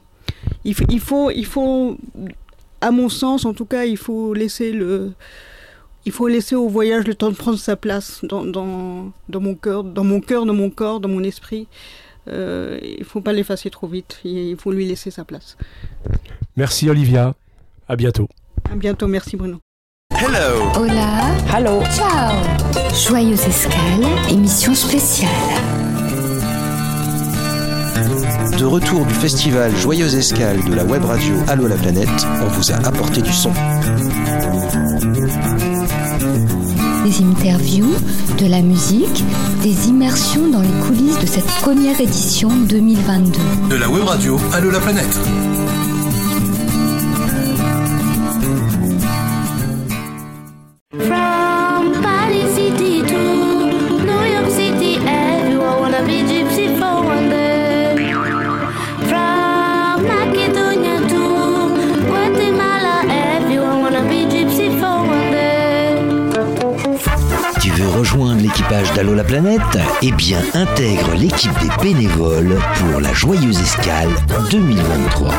il, 0.65 0.75
il, 0.89 1.01
faut, 1.01 1.31
il 1.31 1.47
faut, 1.47 1.99
à 2.81 2.91
mon 2.91 3.09
sens, 3.09 3.45
en 3.45 3.53
tout 3.53 3.67
cas, 3.67 3.85
il 3.85 3.97
faut 3.97 4.35
laisser 4.35 4.73
le, 4.73 5.13
il 6.07 6.13
faut 6.13 6.29
laisser 6.29 6.55
au 6.55 6.69
voyage 6.69 7.07
le 7.07 7.15
temps 7.15 7.31
de 7.31 7.37
prendre 7.37 7.59
sa 7.59 7.77
place 7.77 8.21
dans, 8.25 8.45
dans, 8.45 9.13
dans 9.29 9.41
mon 9.41 9.55
cœur, 9.55 9.85
dans 9.85 10.05
mon 10.05 10.21
cœur, 10.21 10.47
dans 10.47 10.55
mon 10.55 10.71
corps, 10.71 11.01
dans 11.01 11.09
mon 11.09 11.23
esprit. 11.23 11.69
Euh, 12.29 12.79
il 12.83 13.05
faut 13.05 13.21
pas 13.21 13.33
l'effacer 13.33 13.71
trop 13.71 13.87
vite. 13.87 14.21
Il 14.25 14.57
faut 14.57 14.73
lui 14.73 14.87
laisser 14.87 15.11
sa 15.11 15.25
place. 15.25 15.57
Merci 16.57 16.89
Olivia. 16.89 17.35
À 17.89 17.97
bientôt. 17.97 18.29
À 18.71 18.77
bientôt. 18.77 19.07
Merci 19.07 19.37
Bruno. 19.37 19.61
Hello. 20.23 20.71
Hola. 20.77 21.35
Hello. 21.51 21.83
Ciao. 21.97 22.37
Joyeuse 22.95 23.47
escale, 23.47 24.07
émission 24.29 24.75
spéciale. 24.75 25.31
De 28.59 28.65
retour 28.67 29.07
du 29.07 29.15
festival 29.15 29.75
Joyeuse 29.75 30.15
Escale 30.15 30.63
de 30.63 30.75
la 30.75 30.85
web 30.85 31.07
radio 31.07 31.35
Allo 31.49 31.67
la 31.67 31.77
planète, 31.77 32.27
on 32.43 32.49
vous 32.49 32.71
a 32.71 32.75
apporté 32.87 33.23
du 33.23 33.33
son. 33.33 33.51
Des 37.03 37.25
interviews, 37.25 37.95
de 38.39 38.47
la 38.47 38.61
musique, 38.61 39.25
des 39.63 39.89
immersions 39.89 40.49
dans 40.49 40.61
les 40.61 40.87
coulisses 40.87 41.19
de 41.19 41.27
cette 41.27 41.51
première 41.63 41.99
édition 41.99 42.51
2022. 42.51 43.39
De 43.71 43.77
la 43.77 43.89
web 43.89 44.05
radio 44.05 44.39
Allo 44.53 44.71
la 44.71 44.81
planète. 44.81 45.19
Planète 69.71 69.89
Eh 70.03 70.13
bien, 70.13 70.41
intègre 70.55 71.15
l'équipe 71.15 71.53
des 71.61 71.69
bénévoles 71.83 72.59
pour 72.75 73.01
la 73.01 73.13
Joyeuse 73.13 73.61
Escale 73.61 74.09
2023. 74.51 75.33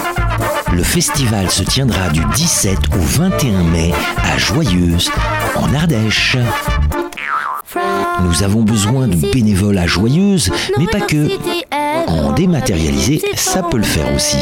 Le 0.73 0.83
festival 0.83 1.49
se 1.49 1.63
tiendra 1.63 2.09
du 2.09 2.21
17 2.35 2.77
au 2.93 2.99
21 2.99 3.63
mai 3.63 3.93
à 4.23 4.37
Joyeuse, 4.37 5.09
en 5.55 5.73
Ardèche. 5.73 6.37
Nous 8.23 8.43
avons 8.43 8.61
besoin 8.61 9.07
de 9.07 9.15
bénévoles 9.31 9.81
joyeuses, 9.85 10.51
mais 10.77 10.87
pas 10.87 11.01
que. 11.01 11.29
En 12.07 12.31
dématérialisé, 12.33 13.21
ça 13.35 13.63
peut 13.63 13.77
le 13.77 13.83
faire 13.83 14.13
aussi. 14.13 14.37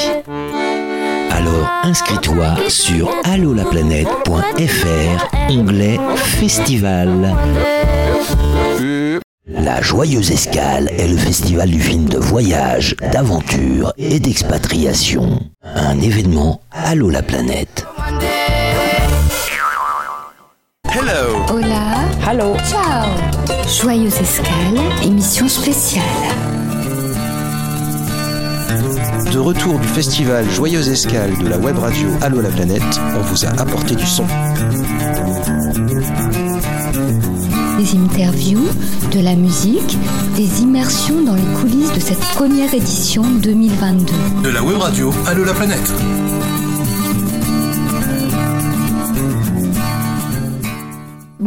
Alors 1.31 1.69
inscris-toi 1.83 2.55
sur 2.67 3.09
allolaplanète.fr, 3.23 5.49
onglet 5.49 5.99
Festival. 6.15 7.35
La 9.59 9.81
Joyeuse 9.81 10.31
Escale 10.31 10.89
est 10.97 11.07
le 11.07 11.17
festival 11.17 11.69
du 11.69 11.81
film 11.81 12.05
de 12.05 12.17
voyage, 12.17 12.95
d'aventure 13.11 13.93
et 13.97 14.19
d'expatriation. 14.19 15.39
Un 15.63 15.99
événement 15.99 16.61
Allo 16.71 17.09
la 17.09 17.21
planète. 17.21 17.85
Hello. 20.85 21.43
Hola. 21.49 22.05
Hello. 22.25 22.55
Ciao. 22.69 23.09
Joyeuse 23.67 24.21
Escale, 24.21 24.79
émission 25.03 25.47
spéciale. 25.49 26.03
De 29.33 29.39
retour 29.39 29.77
du 29.77 29.87
festival 29.87 30.49
Joyeuse 30.49 30.89
Escale 30.89 31.37
de 31.37 31.49
la 31.49 31.57
web 31.57 31.77
radio 31.77 32.07
Allo 32.21 32.41
la 32.41 32.49
planète, 32.49 32.81
on 33.15 33.21
vous 33.21 33.45
a 33.45 33.49
apporté 33.49 33.95
du 33.95 34.05
son. 34.05 34.25
Des 37.79 37.95
interviews, 37.95 38.67
de 39.13 39.21
la 39.21 39.35
musique, 39.35 39.97
des 40.35 40.61
immersions 40.61 41.23
dans 41.23 41.35
les 41.35 41.45
coulisses 41.61 41.93
de 41.93 42.01
cette 42.01 42.19
première 42.35 42.73
édition 42.73 43.23
2022. 43.23 44.11
De 44.43 44.49
la 44.49 44.61
web 44.61 44.75
radio 44.79 45.13
Allo 45.25 45.45
la 45.45 45.53
planète. 45.53 45.89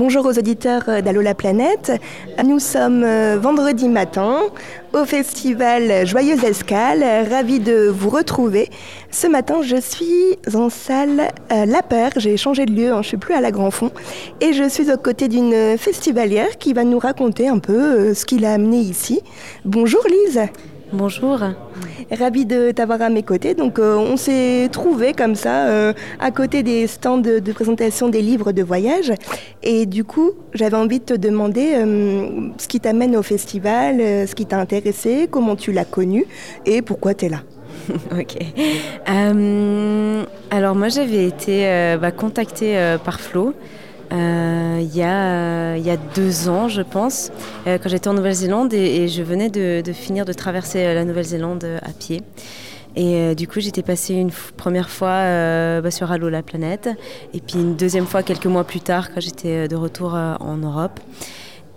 Bonjour 0.04 0.26
aux 0.26 0.36
auditeurs 0.36 1.00
d'Allo 1.00 1.20
la 1.20 1.32
planète. 1.32 1.92
Nous 2.44 2.58
sommes 2.58 3.04
euh, 3.04 3.38
vendredi 3.40 3.88
matin 3.88 4.40
au 4.92 5.04
festival 5.04 6.04
Joyeuse 6.04 6.42
Escale. 6.42 7.04
Ravi 7.30 7.60
de 7.60 7.86
vous 7.86 8.10
retrouver. 8.10 8.68
Ce 9.12 9.28
matin, 9.28 9.62
je 9.62 9.76
suis 9.76 10.38
en 10.56 10.70
salle 10.70 11.28
euh, 11.52 11.66
La 11.66 11.82
Paire. 11.82 12.10
J'ai 12.16 12.36
changé 12.36 12.66
de 12.66 12.72
lieu, 12.72 12.92
hein, 12.92 13.02
je 13.02 13.08
suis 13.10 13.16
plus 13.16 13.34
à 13.34 13.40
la 13.40 13.52
Grand 13.52 13.70
Fond. 13.70 13.92
Et 14.40 14.52
je 14.52 14.68
suis 14.68 14.90
aux 14.90 14.96
côtés 14.96 15.28
d'une 15.28 15.78
festivalière 15.78 16.58
qui 16.58 16.72
va 16.72 16.82
nous 16.82 16.98
raconter 16.98 17.46
un 17.46 17.60
peu 17.60 17.72
euh, 17.72 18.14
ce 18.14 18.26
qui 18.26 18.40
l'a 18.40 18.54
amené 18.54 18.78
ici. 18.78 19.20
Bonjour 19.64 20.02
Lise. 20.08 20.48
Bonjour. 20.92 21.38
Ravi 22.10 22.44
de 22.44 22.70
t'avoir 22.70 23.00
à 23.00 23.08
mes 23.08 23.22
côtés. 23.22 23.54
Donc, 23.54 23.78
euh, 23.78 23.96
on 23.96 24.18
s'est 24.18 24.68
trouvé 24.70 25.14
comme 25.14 25.34
ça, 25.34 25.68
euh, 25.68 25.94
à 26.20 26.30
côté 26.30 26.62
des 26.62 26.86
stands 26.86 27.16
de, 27.16 27.40
présentation 27.52 28.10
des 28.10 28.20
livres 28.20 28.52
de 28.52 28.62
voyage. 28.62 29.10
Et 29.62 29.86
du 29.86 30.04
coup, 30.04 30.32
j'avais 30.52 30.76
envie 30.76 30.98
de 30.98 31.04
te 31.04 31.14
demander 31.14 31.72
euh, 31.76 32.50
ce 32.58 32.68
qui 32.68 32.78
t'amène 32.78 33.16
au 33.16 33.22
festival, 33.22 34.00
ce 34.00 34.34
qui 34.34 34.44
t'a 34.44 34.58
intéressé, 34.58 35.28
comment 35.30 35.56
tu 35.56 35.72
l'as 35.72 35.86
connu 35.86 36.26
et 36.66 36.82
pourquoi 36.82 37.14
tu 37.14 37.24
es 37.24 37.28
là. 37.30 37.40
ok. 38.12 38.36
alors, 40.50 40.74
moi, 40.74 40.88
j'avais 40.88 41.26
été 41.26 41.96
bah, 42.00 42.12
contactée 42.12 42.96
par 43.02 43.18
Flo. 43.18 43.54
Euh, 44.12 44.78
il, 44.82 44.94
y 44.94 45.02
a, 45.02 45.76
il 45.76 45.84
y 45.84 45.90
a 45.90 45.96
deux 45.96 46.48
ans, 46.48 46.68
je 46.68 46.82
pense, 46.82 47.30
euh, 47.66 47.78
quand 47.82 47.88
j'étais 47.88 48.08
en 48.08 48.14
Nouvelle-Zélande 48.14 48.74
et, 48.74 49.08
je 49.08 49.22
venais 49.22 49.48
de, 49.48 49.82
finir 49.92 50.24
de 50.24 50.32
traverser 50.32 50.84
euh, 50.84 50.94
la 50.94 51.04
Nouvelle-Zélande 51.04 51.66
à 51.82 51.92
pied. 51.92 52.22
Et 52.94 53.34
du 53.34 53.48
coup, 53.48 53.60
j'étais 53.60 53.80
passée 53.80 54.12
une 54.12 54.30
première 54.30 54.90
fois 54.90 55.22
bah, 55.80 55.90
sur 55.90 56.12
Allo 56.12 56.28
la 56.28 56.42
planète, 56.42 56.90
et 57.32 57.40
puis 57.40 57.54
une 57.54 57.74
deuxième 57.74 58.04
fois 58.04 58.22
quelques 58.22 58.44
mois 58.44 58.64
plus 58.64 58.80
tard, 58.80 59.14
quand 59.14 59.20
j'étais 59.20 59.66
de 59.66 59.76
retour 59.76 60.12
en 60.12 60.58
Europe. 60.58 61.00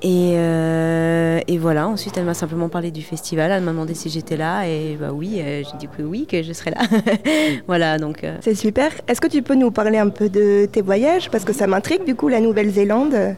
Euh, 0.06 1.40
et, 1.48 1.58
voilà, 1.58 1.88
ensuite 1.88 2.18
elle 2.18 2.26
m'a 2.26 2.34
simplement 2.34 2.70
parlé 2.70 2.92
du 2.92 3.02
festival, 3.02 3.52
elle 3.52 3.64
m'a 3.64 3.72
demandé 3.72 3.96
si 3.96 4.10
j'étais 4.10 4.38
là 4.38 4.68
et 4.68 4.98
bah 5.00 5.10
oui, 5.12 5.40
euh, 5.40 5.64
j'ai 5.64 5.78
dit 5.78 5.88
que 5.88 6.04
oui, 6.04 6.28
que 6.28 6.44
je 6.44 6.54
serais 6.54 6.72
là. 6.72 6.82
voilà, 7.68 7.98
donc. 7.98 8.24
Euh. 8.24 8.38
C'est 8.42 8.56
super. 8.56 8.92
Est-ce 9.08 9.20
que 9.20 9.28
tu 9.28 9.42
peux 9.42 9.56
nous 9.56 9.72
parler 9.72 9.98
un 9.98 10.10
peu 10.10 10.30
de 10.30 10.68
tes 10.72 10.82
voyages? 10.82 11.30
Parce 11.30 11.44
que 11.44 11.54
ça 11.54 11.68
m'intrigue 11.68 12.06
du 12.06 12.16
coup, 12.16 12.28
la 12.28 12.40
Nouvelle-Zélande. 12.40 13.36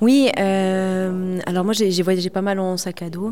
Oui, 0.00 0.30
alors 0.36 1.64
moi 1.64 1.72
j'ai 1.72 2.02
voyagé 2.02 2.28
pas 2.28 2.42
mal 2.42 2.58
en 2.58 2.76
sac 2.76 3.02
à 3.02 3.10
dos. 3.10 3.30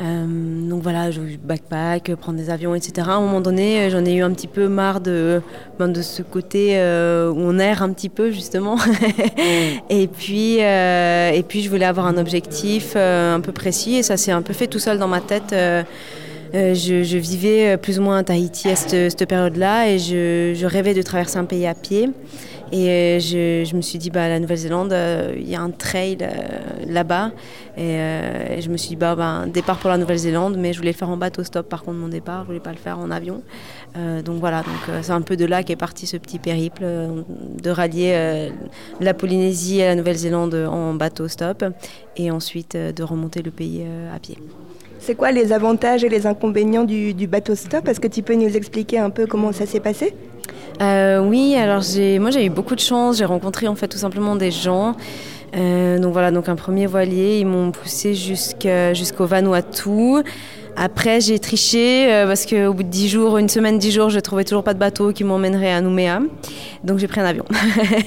Euh, 0.00 0.68
donc 0.68 0.82
voilà, 0.82 1.10
je 1.10 1.20
backpack, 1.42 2.14
prendre 2.16 2.38
des 2.38 2.48
avions, 2.50 2.74
etc. 2.74 3.08
À 3.10 3.14
un 3.14 3.20
moment 3.20 3.40
donné, 3.40 3.80
euh, 3.80 3.90
j'en 3.90 4.04
ai 4.04 4.14
eu 4.14 4.22
un 4.22 4.30
petit 4.32 4.46
peu 4.46 4.68
marre 4.68 5.00
de, 5.00 5.42
ben, 5.78 5.88
de 5.88 6.00
ce 6.00 6.22
côté 6.22 6.78
euh, 6.78 7.30
où 7.30 7.38
on 7.38 7.58
erre 7.58 7.82
un 7.82 7.92
petit 7.92 8.08
peu 8.08 8.30
justement. 8.30 8.76
et, 9.90 10.06
puis, 10.06 10.58
et 10.58 11.44
puis 11.46 11.62
je 11.62 11.70
voulais 11.70 11.84
avoir 11.84 12.06
un 12.06 12.16
objectif 12.16 12.96
un 12.96 13.40
peu 13.40 13.52
précis 13.52 13.96
et 13.96 14.02
ça 14.02 14.16
s'est 14.16 14.32
un 14.32 14.42
peu 14.42 14.52
fait 14.52 14.66
tout 14.66 14.78
seul 14.78 14.98
dans 14.98 15.08
ma 15.08 15.20
tête. 15.20 15.54
Je, 16.52 17.16
vivais 17.16 17.76
plus 17.76 17.98
ou 17.98 18.02
moins 18.02 18.18
à 18.18 18.24
Tahiti 18.24 18.68
à 18.68 18.76
cette, 18.76 19.26
période-là 19.26 19.88
et 19.90 19.98
je, 19.98 20.64
rêvais 20.66 20.94
de 20.94 21.02
traverser 21.02 21.38
un 21.38 21.44
pays 21.44 21.66
à 21.66 21.74
pied. 21.74 22.10
Et 22.72 22.88
euh, 22.88 23.18
je, 23.64 23.74
me 23.74 23.82
suis 23.82 23.98
dit, 23.98 24.10
bah, 24.10 24.28
la 24.28 24.38
Nouvelle-Zélande, 24.38 24.92
euh, 24.92 25.34
il 25.36 25.48
y 25.48 25.56
a 25.56 25.60
un 25.60 25.70
trail 25.70 26.18
euh, 26.22 26.26
là-bas. 26.86 27.32
Et, 27.76 28.60
je 28.60 28.68
me 28.68 28.76
suis 28.76 28.90
dit, 28.90 28.96
bah, 28.96 29.16
bah, 29.16 29.44
départ 29.46 29.78
pour 29.78 29.90
la 29.90 29.98
Nouvelle-Zélande, 29.98 30.56
mais 30.56 30.72
je 30.72 30.78
voulais 30.78 30.92
le 30.92 30.96
faire 30.96 31.08
en 31.08 31.16
bateau 31.16 31.42
stop 31.42 31.68
par 31.68 31.82
contre 31.82 31.98
mon 31.98 32.08
départ, 32.08 32.42
je 32.42 32.46
voulais 32.48 32.60
pas 32.60 32.72
le 32.72 32.76
faire 32.76 32.98
en 32.98 33.10
avion. 33.10 33.42
donc 33.94 34.38
voilà, 34.38 34.62
donc 34.62 35.02
c'est 35.02 35.12
un 35.12 35.22
peu 35.22 35.36
de 35.36 35.46
là 35.46 35.62
qu'est 35.62 35.76
parti 35.76 36.06
ce 36.06 36.16
petit 36.16 36.38
périple 36.38 36.84
de 36.84 37.70
rallier 37.70 38.50
la 39.00 39.14
Polynésie 39.14 39.80
et 39.80 39.84
la 39.84 39.94
Nouvelle-Zélande 39.94 40.54
en 40.54 40.94
bateau 40.94 41.26
stop 41.28 41.64
et 42.16 42.30
ensuite 42.30 42.76
de 42.76 43.02
remonter 43.02 43.40
le 43.40 43.50
pays 43.50 43.86
à 44.14 44.18
pied. 44.18 44.36
C'est 45.00 45.14
quoi 45.14 45.32
les 45.32 45.52
avantages 45.52 46.04
et 46.04 46.10
les 46.10 46.26
inconvénients 46.26 46.84
du, 46.84 47.26
bateau 47.26 47.54
stop? 47.54 47.88
Est-ce 47.88 48.00
que 48.00 48.08
tu 48.08 48.22
peux 48.22 48.34
nous 48.34 48.54
expliquer 48.54 48.98
un 48.98 49.08
peu 49.08 49.26
comment 49.26 49.50
ça 49.50 49.64
s'est 49.64 49.80
passé? 49.80 50.14
Euh, 50.82 51.20
oui, 51.20 51.56
alors 51.56 51.82
moi 52.20 52.30
j'ai 52.30 52.44
eu 52.44 52.50
beaucoup 52.50 52.74
de 52.74 52.80
chance, 52.80 53.18
j'ai 53.18 53.24
rencontré 53.24 53.66
en 53.66 53.74
fait 53.74 53.88
tout 53.88 53.98
simplement 53.98 54.36
des 54.36 54.50
gens. 54.50 54.94
Euh, 55.56 55.98
donc 55.98 56.12
voilà, 56.12 56.30
donc 56.30 56.48
un 56.48 56.54
premier 56.54 56.86
voilier, 56.86 57.40
ils 57.40 57.46
m'ont 57.46 57.72
poussé 57.72 58.14
jusqu'au 58.14 59.24
Vanuatu. 59.24 60.22
Après, 60.76 61.20
j'ai 61.20 61.38
triché 61.38 62.12
euh, 62.12 62.26
parce 62.26 62.46
qu'au 62.46 62.72
bout 62.72 62.84
de 62.84 62.88
10 62.88 63.08
jours, 63.08 63.38
une 63.38 63.48
semaine, 63.48 63.78
10 63.78 63.90
jours, 63.90 64.10
je 64.10 64.20
trouvais 64.20 64.44
toujours 64.44 64.62
pas 64.62 64.72
de 64.72 64.78
bateau 64.78 65.12
qui 65.12 65.24
m'emmènerait 65.24 65.72
à 65.72 65.80
Nouméa. 65.80 66.20
Donc 66.84 66.98
j'ai 66.98 67.08
pris 67.08 67.20
un 67.20 67.24
avion. 67.24 67.44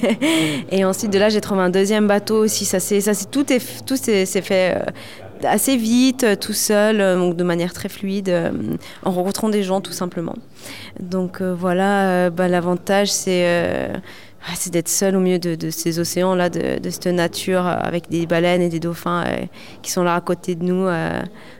et 0.71 0.85
ensuite 0.85 1.11
de 1.11 1.19
là, 1.19 1.29
j'ai 1.29 1.41
trouvé 1.41 1.61
un 1.61 1.69
deuxième 1.69 2.07
bateau 2.07 2.37
aussi. 2.37 2.65
Ça, 2.65 2.79
ça, 2.79 3.11
tout 3.29 3.51
est, 3.51 3.85
tout 3.85 3.97
s'est 3.97 4.25
fait 4.25 4.77
assez 5.45 5.77
vite, 5.77 6.23
euh, 6.23 6.35
tout 6.35 6.53
seul, 6.53 7.01
euh, 7.01 7.17
donc 7.17 7.35
de 7.35 7.43
manière 7.43 7.73
très 7.73 7.89
fluide, 7.89 8.29
euh, 8.29 8.51
en 9.03 9.11
rencontrant 9.11 9.49
des 9.49 9.63
gens 9.63 9.81
tout 9.81 9.91
simplement. 9.91 10.35
Donc 10.99 11.41
voilà, 11.41 12.29
bah, 12.29 12.47
l'avantage 12.47 13.11
c'est 13.11 13.91
c'est 14.55 14.71
d'être 14.71 14.89
seul 14.89 15.15
au 15.15 15.19
milieu 15.19 15.39
de, 15.39 15.69
ces 15.69 15.99
océans-là, 15.99 16.49
de, 16.49 16.89
cette 16.89 17.07
nature, 17.07 17.65
avec 17.65 18.09
des 18.09 18.25
baleines 18.25 18.61
et 18.61 18.69
des 18.69 18.79
dauphins 18.79 19.23
qui 19.81 19.91
sont 19.91 20.03
là 20.03 20.15
à 20.15 20.21
côté 20.21 20.55
de 20.55 20.63
nous, 20.63 20.87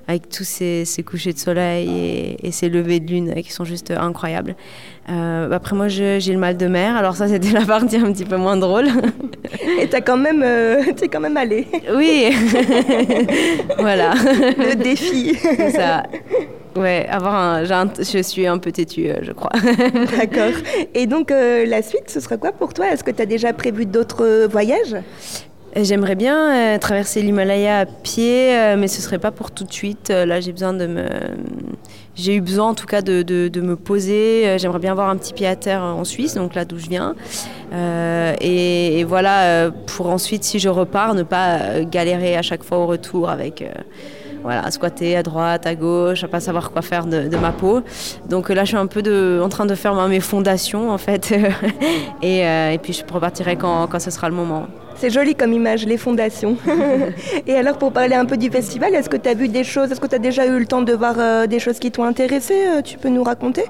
avec 0.08 0.30
tous 0.30 0.44
ces, 0.44 0.86
couchers 1.06 1.34
de 1.34 1.38
soleil 1.38 2.38
et, 2.42 2.52
ces 2.52 2.70
levées 2.70 3.00
de 3.00 3.10
lune 3.10 3.34
qui 3.42 3.52
sont 3.52 3.64
juste 3.64 3.92
incroyables. 3.92 4.56
Euh, 5.10 5.52
après 5.52 5.76
moi 5.76 5.90
j'ai 5.90 6.20
le 6.20 6.38
mal 6.38 6.56
de 6.56 6.68
mer, 6.68 6.96
alors 6.96 7.16
ça 7.16 7.28
c'était 7.28 7.52
la 7.60 7.66
partie 7.66 7.98
un 7.98 8.12
petit 8.12 8.26
peu 8.26 8.38
moins 8.38 8.58
drôle. 8.58 8.88
Et 9.80 9.88
t'as 9.88 10.02
quand 10.02 10.18
même, 10.18 10.42
euh, 10.44 10.84
es 11.02 11.08
quand 11.08 11.20
même 11.20 11.38
allé. 11.38 11.68
Oui, 11.96 12.26
voilà. 13.78 14.14
Le 14.14 14.76
défi. 14.76 15.36
ça. 15.72 16.04
Ouais, 16.76 17.06
avoir 17.10 17.36
un, 17.36 17.64
je 17.64 18.22
suis 18.22 18.48
un 18.48 18.58
peu 18.58 18.72
têtue, 18.72 19.10
euh, 19.10 19.20
je 19.22 19.32
crois. 19.32 19.52
D'accord. 20.18 20.60
Et 20.94 21.06
donc 21.06 21.30
la 21.32 21.82
suite, 21.82 22.10
ce 22.10 22.20
sera 22.20 22.38
quoi 22.38 22.52
pour 22.52 22.74
toi? 22.74 22.88
Est-ce 22.92 23.04
que 23.04 23.12
tu 23.12 23.22
as 23.22 23.26
déjà 23.26 23.54
prévu 23.54 23.86
d'autres 23.86 24.48
voyages? 24.48 24.96
J'aimerais 25.76 26.16
bien 26.16 26.78
traverser 26.80 27.22
l'Himalaya 27.22 27.80
à 27.80 27.86
pied, 27.86 28.76
mais 28.78 28.88
ce 28.88 29.02
serait 29.02 29.20
pas 29.20 29.32
pour 29.32 29.52
tout 29.52 29.64
de 29.64 29.74
suite. 29.74 30.10
là, 30.10 30.40
j'ai 30.40 30.52
besoin 30.52 30.74
de 30.74 30.86
me 30.86 31.08
j'ai 32.16 32.36
eu 32.36 32.42
besoin 32.42 32.70
en 32.70 32.74
tout 32.76 32.86
cas 32.86 33.02
de, 33.02 33.24
me 33.60 33.76
poser. 33.76 34.48
Euh, 34.48 34.58
j'aimerais 34.58 34.80
bien 34.80 34.92
avoir 34.92 35.10
un 35.10 35.18
petit 35.18 35.34
pied 35.34 35.48
à 35.48 35.56
terre 35.56 35.82
en 35.82 36.04
Suisse, 36.04 36.36
donc 36.36 36.54
là 36.54 36.66
d'où 36.66 36.78
je 36.78 36.88
viens. 36.88 37.16
Euh, 37.74 38.36
et, 38.40 39.04
voilà, 39.04 39.44
euh, 39.44 39.72
pour 39.88 40.10
ensuite, 40.10 40.44
si 40.44 40.60
je 40.60 40.70
repars, 40.70 41.16
ne 41.16 41.24
pas 41.24 41.82
galérer 41.82 42.38
à 42.38 42.42
chaque 42.42 42.64
fois 42.64 42.78
au 42.78 42.86
retour 42.86 43.30
avec 43.30 43.64
voilà, 44.44 44.70
squatter 44.72 45.16
à 45.16 45.24
droite, 45.24 45.66
à 45.66 45.74
gauche, 45.74 46.24
à 46.24 46.28
pas 46.28 46.40
savoir 46.40 46.72
quoi 46.72 46.82
faire 46.82 47.06
de, 47.06 47.36
ma 47.38 47.52
peau. 47.52 47.82
Donc 48.30 48.50
là, 48.50 48.64
je 48.64 48.70
suis 48.70 48.78
un 48.78 48.88
peu 48.88 49.42
en 49.42 49.50
train 49.50 49.66
de 49.66 49.76
faire 49.76 49.96
mes 50.08 50.20
fondations 50.20 50.92
en 50.92 50.98
fait. 50.98 51.34
et, 52.22 52.80
puis 52.84 52.94
je 52.94 53.04
repartirai 53.12 53.56
quand 53.56 54.00
ce 54.00 54.12
sera 54.12 54.30
le 54.30 54.36
moment. 54.36 54.68
C'est 54.96 55.10
joli 55.10 55.36
comme 55.36 55.54
image, 55.54 55.86
les 55.86 55.98
fondations. 55.98 56.58
et 57.48 57.56
alors, 57.56 57.78
pour 57.78 57.92
parler 57.92 58.16
un 58.16 58.26
peu 58.26 58.38
du 58.38 58.50
festival, 58.50 58.94
est-ce 58.96 59.10
que 59.10 59.18
tu 59.18 59.30
as 59.30 59.34
vu 59.34 59.48
des 59.48 59.64
choses 59.64 59.92
Est-ce 59.92 60.00
que 60.00 60.08
tu 60.08 60.16
as 60.16 60.20
déjà 60.20 60.46
eu 60.46 60.58
le 60.58 60.66
temps 60.66 60.82
de 60.82 60.94
voir 60.94 61.16
euh, 61.18 61.48
des 61.48 61.60
choses 61.60 61.80
qui 61.80 61.92
t'ont 61.92 62.04
intéressé 62.04 62.54
Tu 62.84 62.98
peux 62.98 63.10
nous 63.10 63.24
raconter? 63.24 63.64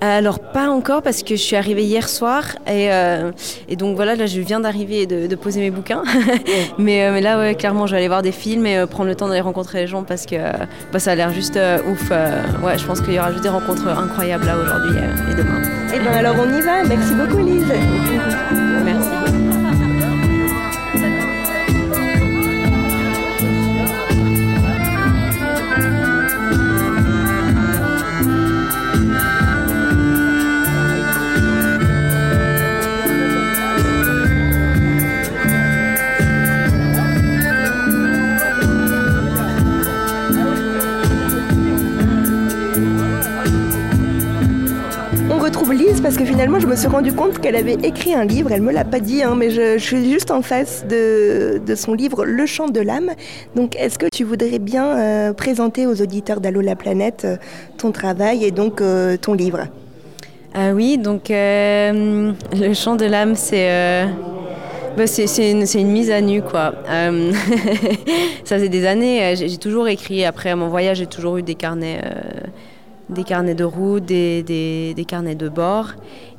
Alors 0.00 0.40
pas 0.40 0.68
encore 0.68 1.02
parce 1.02 1.22
que 1.22 1.36
je 1.36 1.42
suis 1.42 1.56
arrivée 1.56 1.84
hier 1.84 2.08
soir 2.08 2.56
et, 2.68 2.88
et 3.68 3.76
donc 3.76 3.96
voilà 3.96 4.16
là 4.16 4.26
je 4.26 4.40
viens 4.40 4.60
d'arriver 4.60 5.02
et 5.02 5.06
de, 5.06 5.34
poser 5.36 5.60
mes 5.60 5.70
bouquins 5.70 6.02
mais, 6.78 7.10
mais, 7.10 7.20
là 7.20 7.38
ouais, 7.38 7.54
clairement 7.54 7.86
je 7.86 7.92
vais 7.92 7.98
aller 7.98 8.08
voir 8.08 8.22
des 8.22 8.32
films 8.32 8.66
et 8.66 8.84
prendre 8.86 9.08
le 9.08 9.14
temps 9.14 9.28
d'aller 9.28 9.40
rencontrer 9.40 9.80
les 9.80 9.86
gens 9.86 10.02
parce 10.02 10.26
que 10.26 10.36
bah, 10.92 10.98
ça 10.98 11.12
a 11.12 11.14
l'air 11.14 11.32
juste 11.32 11.58
ouf 11.88 12.10
ouais 12.10 12.78
je 12.78 12.84
pense 12.84 13.00
qu'il 13.00 13.14
y 13.14 13.18
aura 13.18 13.30
juste 13.30 13.44
des 13.44 13.48
rencontres 13.48 13.86
incroyables 13.88 14.44
là 14.44 14.56
aujourd'hui 14.56 14.98
et 15.30 15.34
demain. 15.34 15.62
Et 15.62 15.96
eh 15.96 16.00
bien 16.00 16.12
alors 16.12 16.36
on 16.38 16.52
y 16.52 16.60
va 16.60 16.84
merci 16.84 17.14
beaucoup 17.14 17.38
Lise. 17.38 17.64
Merci. 18.84 19.51
Parce 46.00 46.16
que 46.16 46.24
finalement 46.24 46.58
je 46.58 46.66
me 46.66 46.76
suis 46.76 46.88
rendu 46.88 47.12
compte 47.12 47.38
qu'elle 47.40 47.56
avait 47.56 47.74
écrit 47.74 48.14
un 48.14 48.24
livre, 48.24 48.52
elle 48.52 48.62
me 48.62 48.72
l'a 48.72 48.84
pas 48.84 49.00
dit, 49.00 49.22
hein, 49.22 49.34
mais 49.36 49.50
je, 49.50 49.78
suis 49.78 50.10
juste 50.10 50.30
en 50.30 50.40
face 50.40 50.86
de, 50.88 51.60
son 51.74 51.92
livre 51.92 52.24
Le 52.24 52.46
chant 52.46 52.68
de 52.68 52.80
l'âme. 52.80 53.10
Donc 53.56 53.76
est-ce 53.76 53.98
que 53.98 54.06
tu 54.10 54.24
voudrais 54.24 54.58
bien 54.58 54.96
euh, 54.96 55.32
présenter 55.32 55.86
aux 55.86 56.00
auditeurs 56.00 56.40
d'Allo 56.40 56.60
la 56.60 56.76
planète 56.76 57.24
euh, 57.24 57.36
ton 57.78 57.90
travail 57.90 58.44
et 58.44 58.52
donc 58.52 58.80
euh, 58.80 59.16
ton 59.16 59.34
livre? 59.34 59.66
Ah 60.54 60.72
Oui, 60.72 60.98
donc 60.98 61.24
Le 61.30 62.34
chant 62.74 62.96
de 62.96 63.04
l'âme 63.04 63.34
c'est... 63.34 64.06
Bah, 64.96 65.06
c'est 65.06 65.50
une, 65.50 65.88
mise 65.88 66.10
à 66.10 66.20
nu, 66.20 66.42
quoi. 66.42 66.74
ça 68.44 68.58
fait 68.58 68.68
des 68.68 68.86
années, 68.86 69.34
j'ai 69.36 69.56
toujours 69.56 69.88
écrit. 69.88 70.24
Après 70.24 70.54
mon 70.54 70.68
voyage, 70.68 70.98
j'ai 70.98 71.06
toujours 71.06 71.38
eu 71.38 71.42
des 71.42 71.54
carnets 71.54 72.02
des 73.08 73.24
carnets 73.24 73.54
de 73.54 73.64
route, 73.64 74.04
des, 74.04 74.42
des, 74.42 75.04
carnets 75.04 75.34
de 75.34 75.48
bord. 75.48 75.94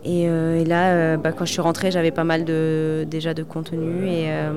Et, 0.06 0.26
euh, 0.28 0.64
là, 0.66 0.92
euh, 0.92 1.18
bah, 1.18 1.32
quand 1.32 1.46
je 1.46 1.52
suis 1.52 1.62
rentrée, 1.62 1.92
j'avais 1.92 2.12
pas 2.12 2.24
mal 2.24 2.44
de, 2.44 3.06
déjà 3.10 3.34
de 3.34 3.44
contenu. 3.44 4.06
Et, 4.08 4.26
euh, 4.28 4.52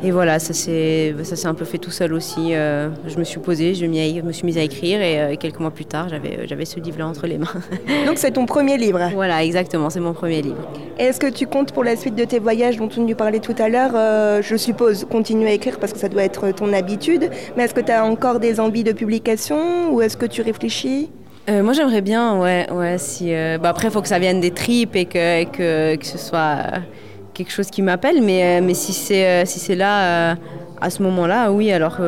et 0.00 0.12
voilà, 0.12 0.38
ça 0.38 0.52
s'est 0.54 1.14
un 1.44 1.54
peu 1.54 1.64
fait 1.64 1.78
tout 1.78 1.90
seul 1.90 2.12
aussi. 2.12 2.52
je 2.52 3.18
me 3.18 3.24
suis 3.24 3.40
posée, 3.40 3.74
je 3.74 3.84
me 3.84 4.32
suis 4.32 4.46
mise 4.46 4.56
à 4.56 4.62
écrire 4.62 5.02
et 5.02 5.36
quelques 5.38 5.58
mois 5.58 5.72
plus 5.72 5.86
tard, 5.86 6.08
j'avais 6.08 6.64
ce 6.64 6.78
livre-là 6.78 7.08
entre 7.08 7.26
les 7.26 7.36
mains. 7.36 7.48
Donc 8.06 8.16
c'est 8.16 8.30
ton 8.30 8.46
premier 8.46 8.76
livre 8.76 9.00
Voilà, 9.12 9.42
exactement, 9.42 9.90
c'est 9.90 9.98
mon 9.98 10.12
premier 10.12 10.40
livre. 10.40 10.68
Est-ce 11.00 11.18
que 11.18 11.26
tu 11.26 11.48
comptes 11.48 11.72
pour 11.72 11.82
la 11.82 11.96
suite 11.96 12.14
de 12.14 12.22
tes 12.22 12.38
voyages 12.38 12.76
dont 12.76 12.86
tu 12.86 13.00
nous 13.00 13.16
parlais 13.16 13.40
tout 13.40 13.56
à 13.58 13.68
l'heure, 13.68 14.40
je 14.40 14.56
suppose, 14.56 15.04
continuer 15.04 15.50
à 15.50 15.54
écrire 15.54 15.80
parce 15.80 15.92
que 15.92 15.98
ça 15.98 16.08
doit 16.08 16.22
être 16.22 16.52
ton 16.52 16.72
habitude, 16.72 17.28
mais 17.56 17.64
est-ce 17.64 17.74
que 17.74 17.80
tu 17.80 17.90
as 17.90 18.04
encore 18.04 18.38
des 18.38 18.60
envies 18.60 18.84
de 18.84 18.92
publication 18.92 19.92
ou 19.92 20.00
est-ce 20.00 20.16
que 20.16 20.26
tu 20.26 20.42
réfléchis? 20.42 21.10
Euh, 21.48 21.62
moi 21.62 21.72
j'aimerais 21.72 22.00
bien, 22.02 22.38
ouais, 22.38 22.70
ouais. 22.70 22.98
Si, 22.98 23.34
euh, 23.34 23.58
bah, 23.58 23.70
après, 23.70 23.88
il 23.88 23.90
faut 23.90 24.02
que 24.02 24.08
ça 24.08 24.18
vienne 24.18 24.40
des 24.40 24.50
tripes 24.50 24.96
et 24.96 25.06
que, 25.06 25.44
que, 25.44 25.96
que 25.96 26.06
ce 26.06 26.18
soit 26.18 26.38
euh, 26.38 26.78
quelque 27.34 27.50
chose 27.50 27.70
qui 27.70 27.82
m'appelle. 27.82 28.22
Mais, 28.22 28.60
mais 28.60 28.74
si 28.74 28.92
c'est 28.92 29.46
si 29.46 29.58
c'est 29.58 29.76
là, 29.76 30.36
à 30.80 30.90
ce 30.90 31.02
moment-là, 31.02 31.50
oui, 31.52 31.72
alors 31.72 31.98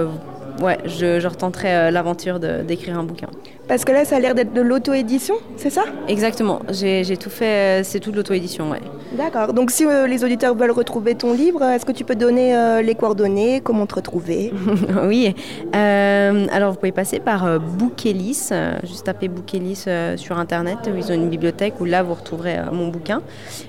ouais, 0.61 0.79
je, 0.85 1.21
je 1.21 1.29
retenterai 1.29 1.91
l'aventure 1.91 2.39
d'écrire 2.41 2.99
un 2.99 3.05
bouquin. 3.05 3.29
Parce 3.69 3.85
que 3.85 3.93
là, 3.93 4.05
ça 4.05 4.17
a 4.17 4.19
l'air 4.21 4.35
d'être 4.35 4.53
de 4.53 4.61
l'auto-édition, 4.61 5.37
c'est 5.57 5.71
ça? 5.71 5.85
Exactement. 6.09 6.61
J'ai 6.71 7.17
tout 7.17 7.31
fait, 7.31 7.83
c'est 7.85 8.01
tout 8.01 8.11
de 8.11 8.17
l'auto-édition, 8.17 8.71
ouais. 8.71 8.81
D'accord. 9.17 9.53
Donc, 9.53 9.71
si 9.71 9.85
les 10.09 10.25
auditeurs 10.25 10.55
veulent 10.57 10.73
retrouver 10.73 11.15
ton 11.15 11.33
livre, 11.33 11.63
est-ce 11.63 11.87
que 11.87 11.93
tu 11.93 12.05
peux 12.05 12.17
donner 12.17 12.81
les 12.83 12.95
coordonnées 12.97 13.61
Comment 13.61 13.87
te 13.87 13.95
retrouver? 13.95 14.53
Oui. 15.05 15.35
alors, 15.73 16.73
vous 16.73 16.79
pouvez 16.79 16.93
passer 16.93 17.21
par 17.21 17.61
Bouquelis, 17.61 18.51
juste 18.83 19.05
taper 19.05 19.29
Bouquelis 19.29 19.85
sur 20.17 20.39
Internet. 20.39 20.79
Ils 20.97 21.11
ont 21.13 21.15
une 21.15 21.29
bibliothèque 21.29 21.75
où 21.81 21.85
là, 21.85 22.03
vous 22.03 22.15
retrouverez 22.15 22.57
mon 22.73 22.89
bouquin. 22.89 23.23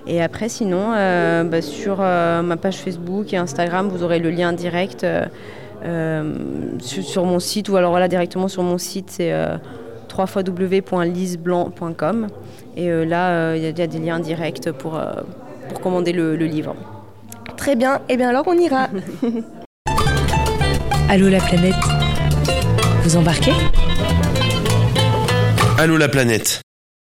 Et 0.07 0.21
après, 0.21 0.49
sinon, 0.49 0.91
bah, 1.45 1.61
sur 1.61 1.97
ma 1.99 2.57
page 2.57 2.77
Facebook 2.77 3.33
et 3.33 3.37
Instagram, 3.37 3.87
vous 3.87 4.03
aurez 4.03 4.17
le 4.19 4.31
lien 4.31 4.51
direct. 4.51 5.05
Sur, 6.79 7.25
mon 7.25 7.39
site 7.39 7.69
ou 7.69 7.75
alors 7.75 7.99
là 7.99 8.07
directement 8.07 8.47
sur 8.47 8.63
mon 8.63 8.77
site 8.77 9.09
c'est 9.09 9.33
www.liseblanc.com. 10.17 12.27
Et 12.77 12.89
euh, 12.89 13.05
là, 13.05 13.29
euh, 13.29 13.57
il 13.57 13.63
y, 13.63 13.81
a 13.81 13.87
des 13.87 13.99
liens 13.99 14.19
directs 14.19 14.71
pour, 14.71 14.95
euh, 14.95 15.13
pour 15.69 15.81
commander 15.81 16.13
le, 16.13 16.35
le 16.35 16.45
livre. 16.45 16.75
Très 17.57 17.75
bien. 17.75 17.97
Et 18.09 18.13
eh 18.13 18.17
bien 18.17 18.29
alors, 18.29 18.43
on 18.47 18.57
ira. 18.57 18.87
Allô 21.09 21.27
la 21.27 21.39
planète 21.39 21.75
Vous 23.03 23.17
embarquez? 23.17 23.51
Allô 25.77 25.97
la 25.97 26.07
planète 26.07 26.61